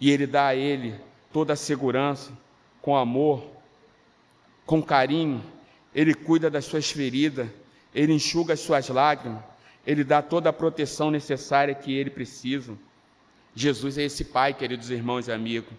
e 0.00 0.10
ele 0.10 0.26
dá 0.26 0.48
a 0.48 0.54
ele 0.54 0.98
toda 1.32 1.52
a 1.52 1.56
segurança, 1.56 2.32
com 2.80 2.96
amor, 2.96 3.44
com 4.66 4.82
carinho. 4.82 5.42
Ele 5.94 6.14
cuida 6.14 6.48
das 6.50 6.64
suas 6.64 6.90
feridas, 6.90 7.48
Ele 7.94 8.12
enxuga 8.12 8.54
as 8.54 8.60
suas 8.60 8.88
lágrimas, 8.88 9.42
Ele 9.86 10.04
dá 10.04 10.22
toda 10.22 10.50
a 10.50 10.52
proteção 10.52 11.10
necessária 11.10 11.74
que 11.74 11.92
ele 11.92 12.10
precisa. 12.10 12.76
Jesus 13.54 13.98
é 13.98 14.04
esse 14.04 14.24
Pai, 14.24 14.54
queridos 14.54 14.90
irmãos 14.90 15.26
e 15.26 15.32
amigos, 15.32 15.72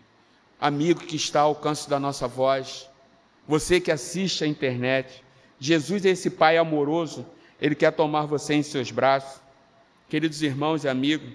amigo 0.60 1.00
que 1.00 1.16
está 1.16 1.42
ao 1.42 1.50
alcance 1.50 1.90
da 1.90 2.00
nossa 2.00 2.28
voz, 2.28 2.90
você 3.48 3.80
que 3.80 3.92
assiste 3.92 4.44
à 4.44 4.48
internet. 4.48 5.24
Jesus 5.60 6.06
é 6.06 6.10
esse 6.10 6.30
Pai 6.30 6.58
amoroso, 6.58 7.26
Ele 7.62 7.76
quer 7.76 7.92
tomar 7.92 8.26
você 8.26 8.56
em 8.56 8.64
seus 8.64 8.90
braços. 8.90 9.40
Queridos 10.10 10.42
irmãos 10.42 10.84
e 10.84 10.90
amigos, 10.90 11.32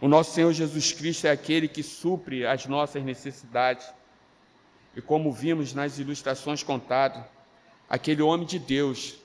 o 0.00 0.06
nosso 0.06 0.32
Senhor 0.34 0.52
Jesus 0.52 0.92
Cristo 0.92 1.26
é 1.26 1.30
aquele 1.30 1.66
que 1.66 1.82
supre 1.82 2.46
as 2.46 2.66
nossas 2.66 3.02
necessidades. 3.02 3.90
E 4.94 5.00
como 5.00 5.32
vimos 5.32 5.72
nas 5.72 5.98
ilustrações 5.98 6.62
contadas, 6.62 7.24
aquele 7.88 8.20
homem 8.20 8.46
de 8.46 8.58
Deus, 8.58 9.16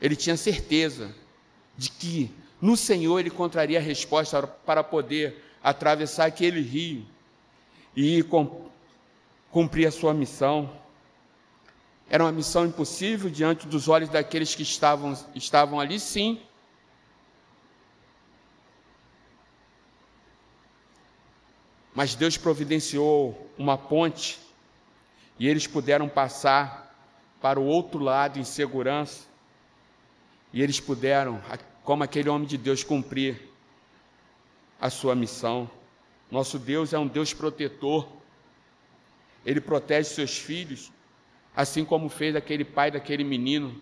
ele 0.00 0.14
tinha 0.14 0.36
certeza 0.36 1.12
de 1.76 1.90
que 1.90 2.30
no 2.60 2.76
Senhor 2.76 3.18
ele 3.18 3.28
encontraria 3.28 3.78
a 3.78 3.82
resposta 3.82 4.46
para 4.46 4.84
poder 4.84 5.42
atravessar 5.62 6.26
aquele 6.26 6.60
rio 6.60 7.04
e 7.94 8.24
cumprir 9.50 9.86
a 9.86 9.90
sua 9.90 10.14
missão. 10.14 10.70
Era 12.08 12.24
uma 12.24 12.32
missão 12.32 12.64
impossível 12.64 13.28
diante 13.28 13.66
dos 13.66 13.88
olhos 13.88 14.08
daqueles 14.08 14.54
que 14.54 14.62
estavam, 14.62 15.18
estavam 15.34 15.80
ali, 15.80 15.98
sim. 15.98 16.40
Mas 21.94 22.14
Deus 22.14 22.36
providenciou 22.36 23.50
uma 23.56 23.76
ponte 23.76 24.38
e 25.38 25.48
eles 25.48 25.66
puderam 25.66 26.08
passar 26.08 26.94
para 27.40 27.58
o 27.58 27.64
outro 27.64 27.98
lado 27.98 28.38
em 28.38 28.44
segurança. 28.44 29.24
E 30.52 30.62
eles 30.62 30.78
puderam, 30.78 31.42
como 31.82 32.04
aquele 32.04 32.28
homem 32.28 32.46
de 32.46 32.56
Deus, 32.56 32.84
cumprir 32.84 33.50
a 34.80 34.90
sua 34.90 35.14
missão. 35.14 35.70
Nosso 36.30 36.58
Deus 36.58 36.92
é 36.92 36.98
um 36.98 37.06
Deus 37.06 37.34
protetor. 37.34 38.06
Ele 39.44 39.60
protege 39.60 40.10
seus 40.10 40.38
filhos, 40.38 40.92
assim 41.56 41.86
como 41.86 42.10
fez 42.10 42.36
aquele 42.36 42.64
pai 42.64 42.90
daquele 42.90 43.24
menino. 43.24 43.80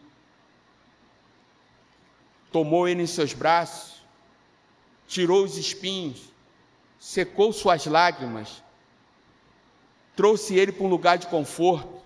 Tomou 2.52 2.86
ele 2.88 3.02
em 3.02 3.06
seus 3.06 3.34
braços, 3.34 4.00
tirou 5.08 5.44
os 5.44 5.58
espinhos, 5.58 6.32
secou 7.00 7.52
suas 7.52 7.84
lágrimas, 7.84 8.62
trouxe 10.14 10.54
ele 10.54 10.70
para 10.70 10.84
um 10.84 10.88
lugar 10.88 11.18
de 11.18 11.26
conforto, 11.26 12.00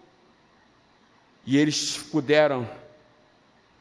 e 1.44 1.58
eles 1.58 1.98
puderam 1.98 2.68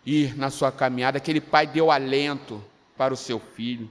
ir 0.06 0.38
na 0.38 0.50
sua 0.50 0.72
caminhada. 0.72 1.18
Aquele 1.18 1.40
pai 1.42 1.66
deu 1.66 1.90
alento 1.90 2.64
para 2.98 3.14
o 3.14 3.18
seu 3.18 3.40
filho. 3.40 3.90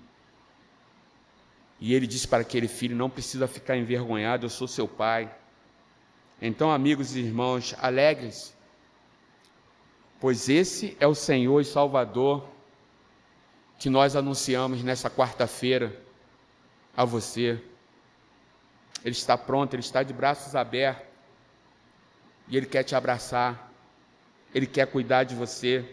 E 1.78 1.94
ele 1.94 2.07
disse 2.07 2.26
para 2.26 2.40
aquele 2.40 2.68
filho: 2.68 2.97
Não 2.97 3.11
precisa 3.11 3.47
ficar 3.47 3.76
envergonhado, 3.76 4.47
eu 4.47 4.51
sou 4.51 4.66
seu 4.66 4.88
pai. 4.88 5.30
Então, 6.41 6.70
amigos 6.70 7.16
e 7.16 7.20
irmãos, 7.20 7.74
alegres, 7.78 8.55
pois 10.20 10.49
esse 10.49 10.97
é 11.01 11.07
o 11.07 11.14
Senhor 11.14 11.61
e 11.61 11.64
Salvador 11.64 12.47
que 13.78 13.89
nós 13.89 14.16
anunciamos 14.16 14.82
nessa 14.82 15.11
quarta-feira 15.11 15.99
a 16.97 17.05
você. 17.05 17.61
Ele 19.05 19.14
está 19.14 19.37
pronto, 19.37 19.74
ele 19.74 19.80
está 19.80 20.03
de 20.03 20.12
braços 20.12 20.55
abertos 20.55 21.07
e 22.49 22.57
ele 22.57 22.66
quer 22.66 22.82
te 22.82 22.95
abraçar, 22.95 23.72
ele 24.55 24.66
quer 24.66 24.87
cuidar 24.87 25.24
de 25.24 25.34
você, 25.34 25.84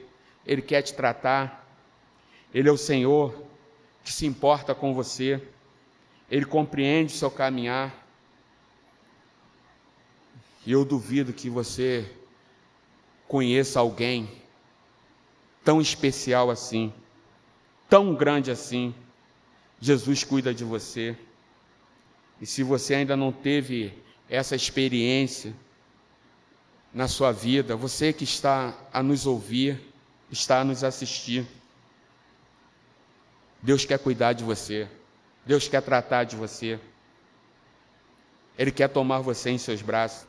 ele 0.46 0.62
quer 0.62 0.82
te 0.82 0.94
tratar. 0.94 1.68
Ele 2.54 2.70
é 2.70 2.72
o 2.72 2.78
Senhor 2.78 3.44
que 4.04 4.12
se 4.12 4.26
importa 4.26 4.76
com 4.76 4.94
você, 4.94 5.41
ele 6.30 6.46
compreende 6.46 7.14
o 7.14 7.18
seu 7.18 7.32
caminhar. 7.32 8.03
E 10.66 10.72
eu 10.72 10.86
duvido 10.86 11.34
que 11.34 11.49
você 11.49 12.09
conheça 13.28 13.80
alguém 13.80 14.30
tão 15.64 15.82
especial 15.82 16.49
assim, 16.49 16.93
tão 17.89 18.16
grande 18.16 18.51
assim. 18.51 18.93
Jesus 19.80 20.24
cuida 20.24 20.53
de 20.53 20.64
você. 20.64 21.18
E 22.39 22.45
se 22.45 22.64
você 22.64 22.95
ainda 22.95 23.16
não 23.16 23.32
teve 23.32 23.93
essa 24.30 24.55
experiência 24.55 25.53
na 26.93 27.07
sua 27.07 27.32
vida, 27.32 27.76
você 27.76 28.14
que 28.14 28.24
está 28.24 28.78
a 28.91 29.01
nos 29.01 29.26
ouvir, 29.26 29.82
está 30.32 30.61
a 30.61 30.64
nos 30.64 30.84
assistir, 30.84 31.45
Deus 33.61 33.86
quer 33.86 33.97
cuidar 33.97 34.34
de 34.34 34.43
você, 34.43 34.88
Deus 35.45 35.68
quer 35.68 35.82
tratar 35.82 36.26
de 36.26 36.36
você, 36.36 36.80
Ele 38.57 38.72
quer 38.72 38.89
tomar 38.89 39.20
você 39.20 39.49
em 39.49 39.57
seus 39.57 39.82
braços. 39.82 40.28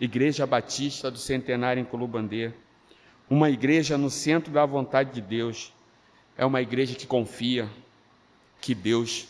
Igreja 0.00 0.46
Batista 0.46 1.10
do 1.10 1.18
Centenário 1.18 1.80
em 1.80 1.84
Colubandê, 1.84 2.52
uma 3.30 3.50
igreja 3.50 3.96
no 3.96 4.10
centro 4.10 4.52
da 4.52 4.64
vontade 4.66 5.12
de 5.12 5.20
Deus, 5.20 5.72
é 6.36 6.44
uma 6.44 6.60
igreja 6.60 6.94
que 6.94 7.06
confia 7.06 7.68
que 8.60 8.74
Deus, 8.74 9.26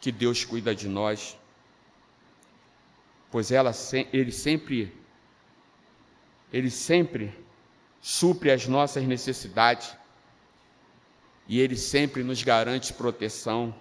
que 0.00 0.12
Deus 0.12 0.44
cuida 0.44 0.74
de 0.74 0.86
nós, 0.86 1.36
pois 3.30 3.50
ela, 3.50 3.72
ele 4.12 4.30
sempre, 4.30 4.92
ele 6.52 6.70
sempre 6.70 7.34
supre 8.02 8.50
as 8.50 8.66
nossas 8.66 9.04
necessidades. 9.04 9.96
E 11.48 11.58
ele 11.58 11.76
sempre 11.76 12.22
nos 12.22 12.42
garante 12.42 12.92
proteção 12.92 13.74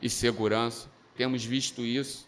e 0.00 0.08
segurança. 0.08 0.88
Temos 1.16 1.44
visto 1.44 1.82
isso 1.82 2.26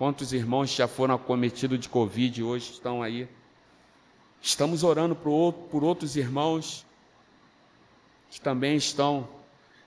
Quantos 0.00 0.32
irmãos 0.32 0.70
já 0.70 0.88
foram 0.88 1.16
acometidos 1.16 1.78
de 1.78 1.86
Covid 1.86 2.40
e 2.40 2.42
hoje 2.42 2.70
estão 2.72 3.02
aí? 3.02 3.28
Estamos 4.40 4.82
orando 4.82 5.14
por 5.14 5.84
outros 5.84 6.16
irmãos 6.16 6.86
que 8.30 8.40
também 8.40 8.76
estão, 8.76 9.28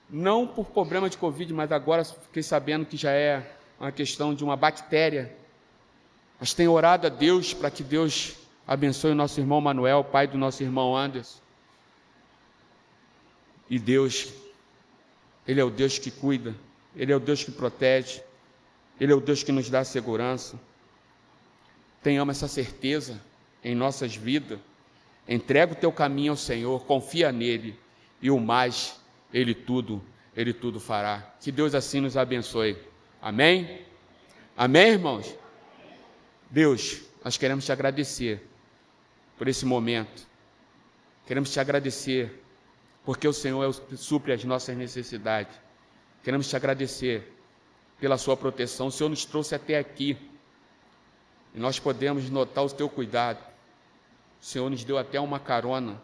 não 0.08 0.46
por 0.46 0.66
problema 0.66 1.10
de 1.10 1.18
Covid, 1.18 1.52
mas 1.52 1.72
agora 1.72 2.04
fiquei 2.04 2.44
sabendo 2.44 2.86
que 2.86 2.96
já 2.96 3.10
é 3.10 3.56
uma 3.80 3.90
questão 3.90 4.32
de 4.32 4.44
uma 4.44 4.56
bactéria. 4.56 5.36
Mas 6.38 6.54
tem 6.54 6.68
orado 6.68 7.08
a 7.08 7.10
Deus 7.10 7.52
para 7.52 7.68
que 7.68 7.82
Deus 7.82 8.36
abençoe 8.68 9.10
o 9.10 9.16
nosso 9.16 9.40
irmão 9.40 9.60
Manuel, 9.60 10.04
pai 10.04 10.28
do 10.28 10.38
nosso 10.38 10.62
irmão 10.62 10.96
Anderson. 10.96 11.40
E 13.68 13.80
Deus, 13.80 14.32
Ele 15.44 15.60
é 15.60 15.64
o 15.64 15.70
Deus 15.70 15.98
que 15.98 16.12
cuida, 16.12 16.54
Ele 16.94 17.12
é 17.12 17.16
o 17.16 17.20
Deus 17.20 17.42
que 17.42 17.50
protege. 17.50 18.22
Ele 19.00 19.12
é 19.12 19.14
o 19.14 19.20
Deus 19.20 19.42
que 19.42 19.52
nos 19.52 19.68
dá 19.68 19.84
segurança. 19.84 20.58
Tenhamos 22.02 22.36
essa 22.36 22.48
certeza 22.48 23.20
em 23.62 23.74
nossas 23.74 24.14
vidas. 24.14 24.58
Entrega 25.26 25.72
o 25.72 25.76
teu 25.76 25.90
caminho 25.90 26.32
ao 26.32 26.36
Senhor, 26.36 26.84
confia 26.84 27.32
nele 27.32 27.78
e 28.20 28.30
o 28.30 28.38
mais 28.38 29.00
ele 29.32 29.54
tudo, 29.54 30.02
ele 30.36 30.52
tudo 30.52 30.78
fará. 30.78 31.34
Que 31.40 31.50
Deus 31.50 31.74
assim 31.74 32.00
nos 32.00 32.16
abençoe. 32.16 32.76
Amém? 33.20 33.84
Amém, 34.56 34.92
irmãos? 34.92 35.34
Deus, 36.50 37.02
nós 37.24 37.36
queremos 37.36 37.64
te 37.64 37.72
agradecer 37.72 38.46
por 39.36 39.48
esse 39.48 39.66
momento. 39.66 40.26
Queremos 41.26 41.50
te 41.50 41.58
agradecer 41.58 42.42
porque 43.04 43.26
o 43.26 43.32
Senhor 43.32 43.64
é 43.92 43.96
supre 43.96 44.32
as 44.32 44.44
nossas 44.44 44.76
necessidades. 44.76 45.54
Queremos 46.22 46.48
te 46.48 46.54
agradecer 46.54 47.33
pela 47.98 48.18
sua 48.18 48.36
proteção. 48.36 48.88
O 48.88 48.92
Senhor 48.92 49.08
nos 49.08 49.24
trouxe 49.24 49.54
até 49.54 49.78
aqui. 49.78 50.16
E 51.54 51.58
nós 51.58 51.78
podemos 51.78 52.28
notar 52.30 52.64
o 52.64 52.70
teu 52.70 52.88
cuidado. 52.88 53.38
O 54.40 54.44
Senhor 54.44 54.68
nos 54.68 54.84
deu 54.84 54.98
até 54.98 55.20
uma 55.20 55.38
carona 55.38 56.00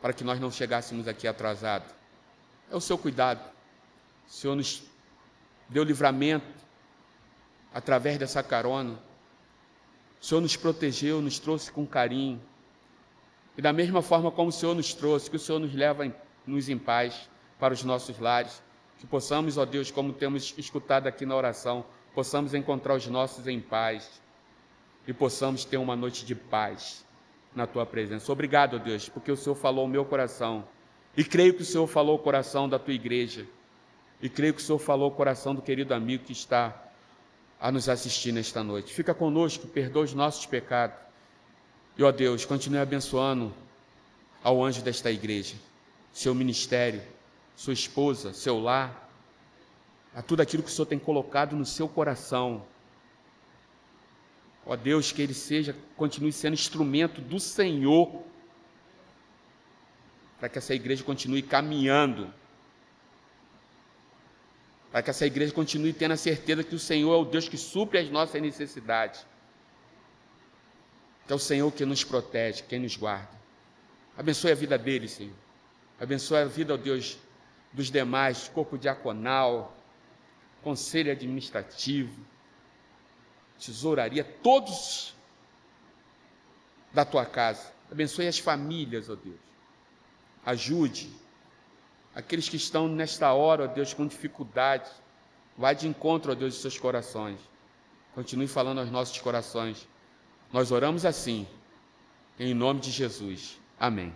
para 0.00 0.12
que 0.12 0.22
nós 0.22 0.38
não 0.38 0.50
chegássemos 0.50 1.08
aqui 1.08 1.26
atrasados. 1.26 1.90
É 2.70 2.76
o 2.76 2.80
seu 2.80 2.98
cuidado. 2.98 3.40
O 4.28 4.30
Senhor 4.30 4.54
nos 4.54 4.82
deu 5.68 5.82
livramento 5.82 6.46
através 7.72 8.18
dessa 8.18 8.42
carona. 8.42 8.98
O 10.20 10.24
Senhor 10.24 10.40
nos 10.40 10.56
protegeu, 10.56 11.20
nos 11.20 11.38
trouxe 11.38 11.72
com 11.72 11.86
carinho. 11.86 12.40
E 13.56 13.62
da 13.62 13.72
mesma 13.72 14.02
forma 14.02 14.30
como 14.30 14.48
o 14.48 14.52
Senhor 14.52 14.74
nos 14.74 14.94
trouxe, 14.94 15.30
que 15.30 15.36
o 15.36 15.40
Senhor 15.40 15.58
nos 15.58 15.74
leva 15.74 16.12
nos 16.46 16.68
em 16.68 16.78
paz 16.78 17.28
para 17.58 17.72
os 17.74 17.82
nossos 17.82 18.18
lares. 18.18 18.62
Que 19.04 19.08
possamos, 19.10 19.58
ó 19.58 19.66
Deus, 19.66 19.90
como 19.90 20.14
temos 20.14 20.54
escutado 20.56 21.06
aqui 21.06 21.26
na 21.26 21.36
oração, 21.36 21.84
possamos 22.14 22.54
encontrar 22.54 22.94
os 22.94 23.06
nossos 23.06 23.46
em 23.46 23.60
paz 23.60 24.10
e 25.06 25.12
possamos 25.12 25.62
ter 25.62 25.76
uma 25.76 25.94
noite 25.94 26.24
de 26.24 26.34
paz 26.34 27.04
na 27.54 27.66
tua 27.66 27.84
presença. 27.84 28.32
Obrigado, 28.32 28.76
ó 28.76 28.78
Deus, 28.78 29.06
porque 29.06 29.30
o 29.30 29.36
Senhor 29.36 29.56
falou 29.56 29.84
o 29.84 29.88
meu 29.88 30.06
coração. 30.06 30.66
E 31.14 31.22
creio 31.22 31.52
que 31.52 31.60
o 31.60 31.66
Senhor 31.66 31.86
falou 31.86 32.16
o 32.16 32.18
coração 32.18 32.66
da 32.66 32.78
tua 32.78 32.94
igreja. 32.94 33.46
E 34.22 34.30
creio 34.30 34.54
que 34.54 34.62
o 34.62 34.64
Senhor 34.64 34.78
falou 34.78 35.10
o 35.10 35.14
coração 35.14 35.54
do 35.54 35.60
querido 35.60 35.92
amigo 35.92 36.24
que 36.24 36.32
está 36.32 36.74
a 37.60 37.70
nos 37.70 37.90
assistir 37.90 38.32
nesta 38.32 38.64
noite. 38.64 38.94
Fica 38.94 39.12
conosco, 39.12 39.66
perdoa 39.66 40.04
os 40.04 40.14
nossos 40.14 40.46
pecados. 40.46 40.96
E, 41.98 42.02
ó 42.02 42.10
Deus, 42.10 42.46
continue 42.46 42.78
abençoando 42.78 43.52
ao 44.42 44.64
anjo 44.64 44.80
desta 44.80 45.10
igreja, 45.10 45.56
seu 46.10 46.34
ministério, 46.34 47.02
sua 47.56 47.72
esposa, 47.72 48.32
seu 48.32 48.58
lar, 48.58 49.08
a 50.14 50.22
tudo 50.22 50.40
aquilo 50.40 50.62
que 50.62 50.68
o 50.68 50.72
Senhor 50.72 50.86
tem 50.86 50.98
colocado 50.98 51.56
no 51.56 51.64
seu 51.64 51.88
coração. 51.88 52.64
Ó 54.66 54.76
Deus, 54.76 55.12
que 55.12 55.22
ele 55.22 55.34
seja, 55.34 55.76
continue 55.96 56.32
sendo 56.32 56.54
instrumento 56.54 57.20
do 57.20 57.38
Senhor, 57.38 58.22
para 60.38 60.48
que 60.48 60.58
essa 60.58 60.74
igreja 60.74 61.02
continue 61.04 61.42
caminhando, 61.42 62.32
para 64.90 65.02
que 65.02 65.10
essa 65.10 65.26
igreja 65.26 65.52
continue 65.52 65.92
tendo 65.92 66.12
a 66.12 66.16
certeza 66.16 66.62
que 66.62 66.74
o 66.74 66.78
Senhor 66.78 67.12
é 67.12 67.16
o 67.16 67.24
Deus 67.24 67.48
que 67.48 67.56
supre 67.56 67.98
as 67.98 68.08
nossas 68.10 68.40
necessidades, 68.40 69.26
que 71.26 71.32
é 71.32 71.36
o 71.36 71.38
Senhor 71.38 71.70
que 71.72 71.84
nos 71.84 72.04
protege, 72.04 72.62
quem 72.62 72.78
nos 72.78 72.96
guarda. 72.96 73.30
Abençoe 74.16 74.52
a 74.52 74.54
vida 74.54 74.78
deles, 74.78 75.12
Senhor. 75.12 75.34
Abençoe 75.98 76.38
a 76.38 76.44
vida, 76.44 76.74
ó 76.74 76.76
Deus, 76.76 77.18
dos 77.74 77.90
demais, 77.90 78.48
corpo 78.48 78.78
diaconal, 78.78 79.76
conselho 80.62 81.10
administrativo, 81.10 82.24
tesouraria, 83.58 84.24
todos 84.24 85.14
da 86.92 87.04
tua 87.04 87.26
casa. 87.26 87.72
Abençoe 87.90 88.28
as 88.28 88.38
famílias, 88.38 89.10
ó 89.10 89.16
Deus. 89.16 89.40
Ajude 90.46 91.10
aqueles 92.14 92.48
que 92.48 92.56
estão 92.56 92.86
nesta 92.86 93.32
hora, 93.32 93.64
ó 93.64 93.66
Deus, 93.66 93.92
com 93.92 94.06
dificuldade. 94.06 94.88
Vai 95.58 95.74
de 95.74 95.88
encontro, 95.88 96.30
ó 96.32 96.34
Deus, 96.34 96.54
de 96.54 96.60
seus 96.60 96.78
corações. 96.78 97.40
Continue 98.14 98.46
falando 98.46 98.78
aos 98.78 98.90
nossos 98.90 99.18
corações. 99.20 99.88
Nós 100.52 100.70
oramos 100.70 101.04
assim, 101.04 101.46
em 102.38 102.54
nome 102.54 102.80
de 102.80 102.92
Jesus. 102.92 103.60
Amém. 103.78 104.14